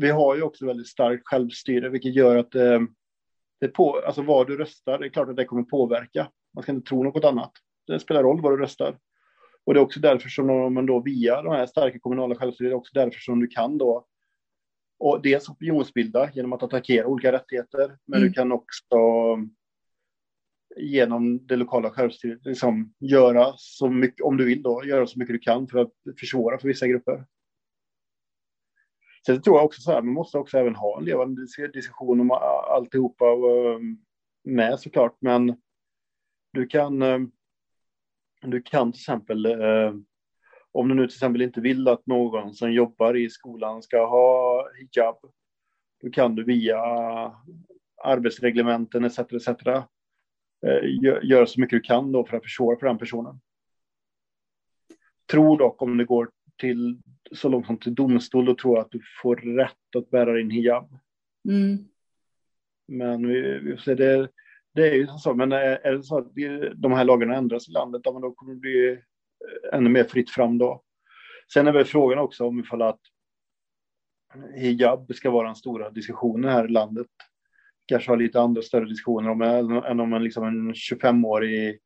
[0.00, 2.80] vi har ju också väldigt starkt självstyre, vilket gör att eh,
[3.60, 6.30] det på, alltså vad du röstar, det är klart att det kommer påverka.
[6.54, 7.52] Man ska inte tro något annat.
[7.86, 8.98] Det spelar roll vad du röstar.
[9.64, 12.90] Och det är också därför som man då via de här starka kommunala självstyret, också
[12.94, 14.06] därför som du kan då
[14.98, 18.28] och dels opinionsbilda genom att attackera olika rättigheter, men mm.
[18.28, 18.96] du kan också
[20.76, 25.34] genom det lokala självstyret liksom göra så mycket, om du vill då, göra så mycket
[25.34, 27.24] du kan för att försvåra för vissa grupper.
[29.28, 32.30] Sen tror jag också så här, man måste också även ha en levande diskussion om
[32.30, 33.78] alltihopa eh,
[34.44, 35.56] med såklart, men
[36.52, 37.18] du kan, eh,
[38.40, 39.94] du kan till exempel, eh,
[40.72, 44.64] om du nu till exempel inte vill att någon som jobbar i skolan ska ha
[44.78, 45.16] hijab,
[46.02, 46.80] då kan du via
[48.04, 49.18] arbetsreglementen etc.
[49.18, 49.48] etc.
[51.22, 53.40] Göra så mycket du kan då för att försvåra för den personen.
[55.30, 56.98] Tror dock om det går till
[57.32, 60.98] så långt som till domstol, då tror att du får rätt att bära din hijab.
[61.48, 61.84] Mm.
[62.88, 64.28] Men vi, vi får se, det,
[64.74, 66.32] det är ju så, men är, det så att
[66.74, 70.58] de här lagarna ändras i landet, då kommer det bli eh, ännu mer fritt fram
[70.58, 70.82] då.
[71.52, 73.00] Sen är väl frågan också om ifall att
[74.54, 77.06] hijab ska vara den stora diskussionen här i landet.
[77.86, 79.42] Kanske ha lite andra större diskussioner om
[79.82, 81.78] än om en, liksom en 25-årig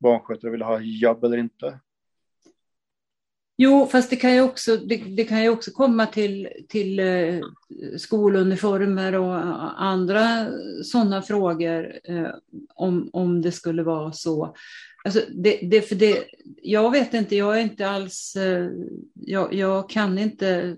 [0.00, 1.80] barnskötare vill ha hijab eller inte.
[3.56, 7.40] Jo, fast det kan ju också, det, det kan ju också komma till, till eh,
[7.96, 9.34] skoluniformer och
[9.82, 10.46] andra
[10.84, 12.30] sådana frågor eh,
[12.74, 14.54] om, om det skulle vara så.
[15.04, 16.24] Alltså det, det, för det,
[16.62, 18.70] jag vet inte, jag är inte alls, eh,
[19.14, 20.76] jag, jag kan inte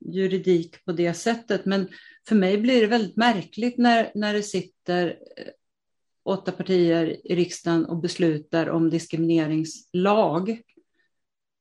[0.00, 1.88] juridik på det sättet, men
[2.28, 5.52] för mig blir det väldigt märkligt när, när det sitter eh,
[6.24, 10.60] åtta partier i riksdagen och beslutar om diskrimineringslag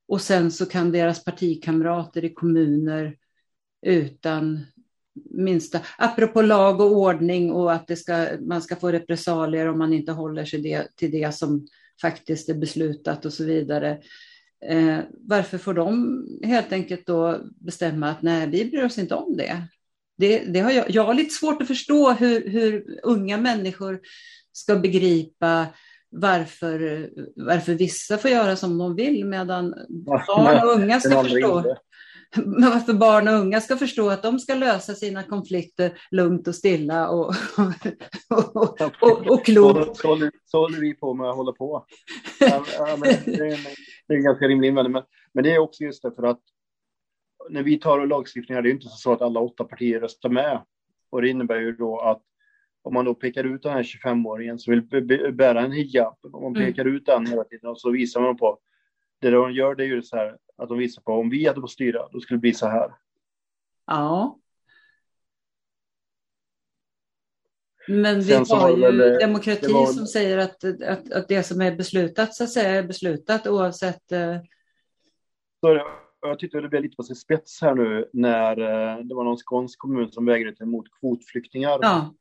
[0.08, 3.16] och sen så kan deras partikamrater i kommuner
[3.86, 4.66] utan
[5.30, 9.93] minsta, apropå lag och ordning och att det ska, man ska få repressalier om man
[9.93, 11.68] inte håller sig det, till det som
[12.01, 14.01] faktiskt är beslutat och så vidare.
[14.66, 19.38] Eh, varför får de helt enkelt då bestämma att nej, vi bryr oss inte om
[19.38, 19.68] det?
[20.18, 23.99] det, det har jag, jag har lite svårt att förstå hur, hur unga människor
[24.51, 25.66] ska begripa
[26.16, 31.76] varför, varför vissa får göra som de vill medan barn och unga ska förstå.
[32.45, 36.55] Men varför barn och unga ska förstå att de ska lösa sina konflikter lugnt och
[36.55, 37.26] stilla och,
[38.30, 39.97] och, och, och, och klokt.
[39.97, 41.86] Så, så, så håller vi på med att hålla på.
[42.39, 42.66] Ja,
[43.03, 43.59] det, är,
[44.07, 44.93] det är en ganska rimlig invändning.
[44.93, 45.03] Men,
[45.34, 46.41] men det är också just det för att
[47.49, 50.61] när vi tar lagstiftning här, det är inte så att alla åtta partier röstar med.
[51.09, 52.22] Och det innebär ju då att
[52.86, 56.55] om man då pekar ut den här 25-åringen som vill bära en hijab, om man
[56.55, 56.67] mm.
[56.67, 58.59] pekar ut den hela tiden och så visar man på,
[59.21, 61.61] det de gör det är ju så här att de visar på om vi hade
[61.61, 62.91] fått styra, då skulle det bli så här.
[63.88, 64.39] Ja.
[67.88, 69.86] Men vi Sen har ju väl, demokrati var...
[69.86, 74.11] som säger att, att, att det som är beslutat så att säga är beslutat oavsett.
[74.11, 74.38] Eh...
[75.59, 75.81] Så
[76.21, 79.38] jag tyckte det blev lite på sin spets här nu när eh, det var någon
[79.38, 81.79] skånsk kommun som vägrade ta emot kvotflyktingar.
[81.81, 82.15] Ja.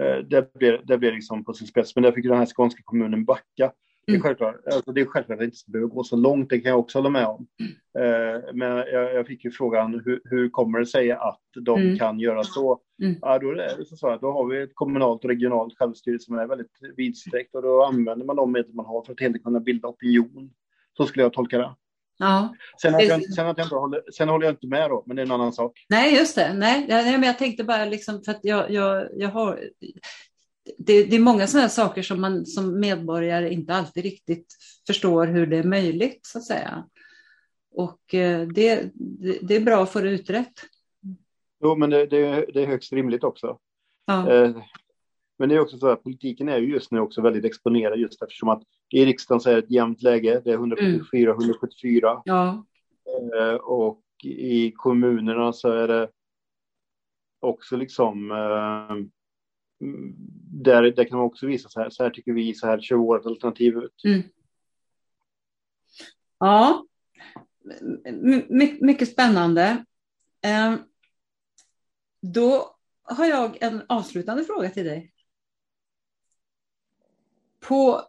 [0.00, 2.82] Eh, det blev, det blev liksom på sin spets, men där fick den här skånska
[2.84, 3.72] kommunen backa.
[4.06, 4.22] Det är, mm.
[4.22, 6.70] självklart, alltså det är självklart att det inte ska behöva gå så långt, det kan
[6.70, 7.46] jag också hålla med om.
[7.60, 8.42] Mm.
[8.58, 11.98] Men jag, jag, fick ju frågan, hur, hur kommer det sig att de mm.
[11.98, 12.80] kan göra så?
[13.02, 13.16] Mm.
[13.22, 16.38] Ja, då, är det så att då har vi ett kommunalt och regionalt självstyre som
[16.38, 19.60] är väldigt vidsträckt och då använder man de medel man har för att helt kunna
[19.60, 20.50] bilda opinion.
[20.96, 21.74] Så skulle jag tolka det.
[22.18, 22.54] Ja.
[22.82, 25.16] Sen, att jag, sen, att jag inte håller, sen håller jag inte med då, men
[25.16, 25.86] det är en annan sak.
[25.88, 26.52] Nej, just det.
[26.54, 29.60] Nej, men jag tänkte bara liksom för att jag, jag, jag har...
[30.78, 34.46] Det, det är många sådana saker som man som medborgare inte alltid riktigt
[34.86, 36.84] förstår hur det är möjligt, så att säga.
[37.74, 40.52] Och eh, det, det, det är bra att få det utrett.
[41.62, 43.58] Jo, men det, det, det är högst rimligt också.
[44.06, 44.32] Ja.
[44.32, 44.56] Eh,
[45.38, 48.22] men det är också så att politiken är ju just nu också väldigt exponerad just
[48.22, 50.40] eftersom att i riksdagen så är det ett jämnt läge.
[50.44, 51.42] Det är 174, mm.
[51.42, 52.22] 174.
[52.24, 52.66] Ja.
[53.38, 56.10] Eh, och i kommunerna så är det
[57.40, 58.96] också liksom eh,
[60.64, 62.94] där, där kan man också visa så här, så här tycker vi, så här ser
[62.94, 64.04] vårt alternativ ut.
[64.04, 64.22] Mm.
[66.38, 66.84] Ja,
[68.12, 69.84] My mycket spännande.
[70.42, 70.74] Eh,
[72.20, 75.12] då har jag en avslutande fråga till dig.
[77.60, 78.07] På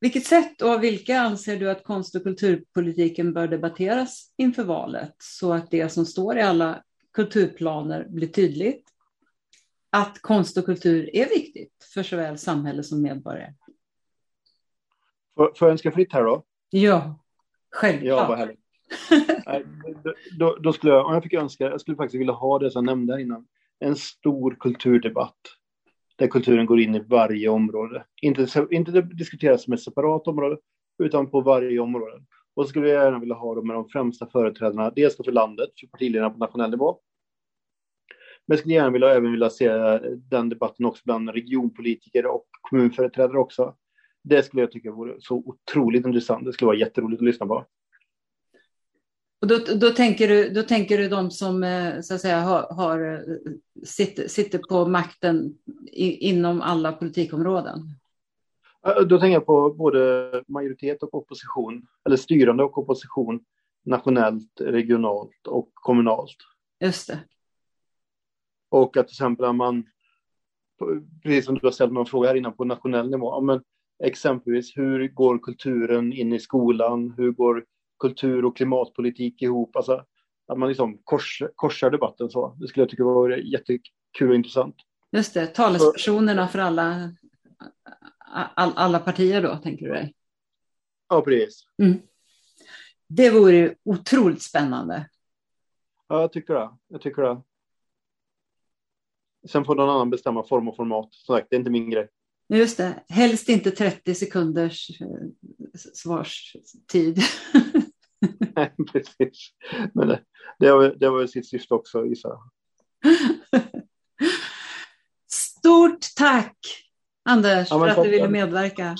[0.00, 5.52] vilket sätt och vilka anser du att konst och kulturpolitiken bör debatteras inför valet så
[5.52, 6.82] att det som står i alla
[7.12, 8.88] kulturplaner blir tydligt?
[9.90, 13.54] Att konst och kultur är viktigt för såväl samhälle som medborgare.
[15.36, 16.44] Får jag önska fritt här då?
[16.70, 17.18] Ja,
[17.70, 18.18] självklart.
[18.18, 18.60] Ja, vad härligt.
[20.04, 22.70] då, då, då, skulle jag, om jag fick önska, jag skulle faktiskt vilja ha det
[22.70, 23.46] som jag nämnde innan,
[23.78, 25.55] en stor kulturdebatt
[26.16, 28.04] där kulturen går in i varje område.
[28.22, 30.56] Inte, inte diskuteras som ett separat område,
[30.98, 32.22] utan på varje område.
[32.54, 35.68] Och så skulle jag gärna vilja ha dem med de främsta företrädarna, dels för landet,
[35.80, 36.98] för partiledarna på nationell nivå.
[38.46, 40.00] Men jag skulle gärna vilja, även vilja se eh,
[40.30, 43.74] den debatten också bland regionpolitiker och kommunföreträdare också.
[44.24, 46.44] Det skulle jag tycka vore så otroligt intressant.
[46.44, 47.66] Det skulle vara jätteroligt att lyssna på.
[49.46, 52.74] Och då, då, tänker du, då tänker du de som eh, så att säga, har,
[52.74, 53.20] har eh,
[53.84, 55.58] sitter, sitter på makten
[55.92, 57.78] i, inom alla politikområden?
[59.08, 63.40] Då tänker jag på både majoritet och opposition, eller styrande och opposition,
[63.84, 66.36] nationellt, regionalt och kommunalt.
[66.80, 67.18] Just det.
[68.68, 69.84] Och att till exempel man,
[71.22, 73.62] precis som du har ställt någon fråga här innan, på nationell nivå, men
[74.04, 77.14] exempelvis hur går kulturen in i skolan?
[77.16, 77.64] Hur går
[77.98, 79.76] kultur och klimatpolitik ihop.
[79.76, 80.04] Alltså,
[80.46, 82.56] att man liksom kors, korsar debatten så.
[82.60, 84.76] Det skulle jag tycka var jättekul och intressant.
[85.12, 87.12] Just det, talespersonerna för alla,
[88.54, 90.14] all, alla partier då, tänker du dig?
[91.08, 91.64] Ja, precis.
[91.82, 91.98] Mm.
[93.08, 95.08] Det vore otroligt spännande.
[96.08, 96.70] Ja, jag tycker det.
[96.88, 97.42] Jag tycker det.
[99.48, 101.08] Sen får någon annan bestämma form och format.
[101.14, 102.08] Som sagt, det är inte min grej.
[102.48, 105.06] Just det, helst inte 30 sekunders eh,
[105.94, 107.18] svarstid.
[108.56, 109.50] Nej, precis.
[109.94, 110.20] Men det,
[110.58, 112.50] det, var, det var sitt syfte också, gissar jag.
[115.30, 116.56] Stort tack,
[117.24, 118.96] Anders, ja, för att du ville medverka.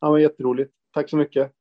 [0.00, 0.72] Ja, men jätteroligt.
[0.92, 1.52] Tack så mycket.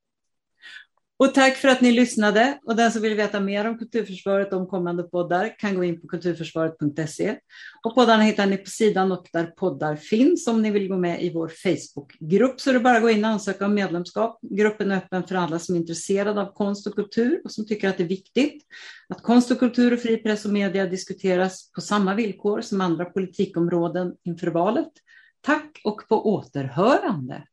[1.17, 2.59] Och tack för att ni lyssnade.
[2.65, 6.01] Och den som vill veta mer om Kulturförsvaret och om kommande poddar kan gå in
[6.01, 7.35] på kulturförsvaret.se.
[7.83, 10.47] Och poddarna hittar ni på sidan och där poddar finns.
[10.47, 13.25] Om ni vill gå med i vår Facebookgrupp så är det bara att gå in
[13.25, 14.39] och ansöka om medlemskap.
[14.41, 17.89] Gruppen är öppen för alla som är intresserade av konst och kultur och som tycker
[17.89, 18.63] att det är viktigt
[19.09, 23.05] att konst och kultur och fri press och media diskuteras på samma villkor som andra
[23.05, 24.91] politikområden inför valet.
[25.41, 27.43] Tack och på återhörande.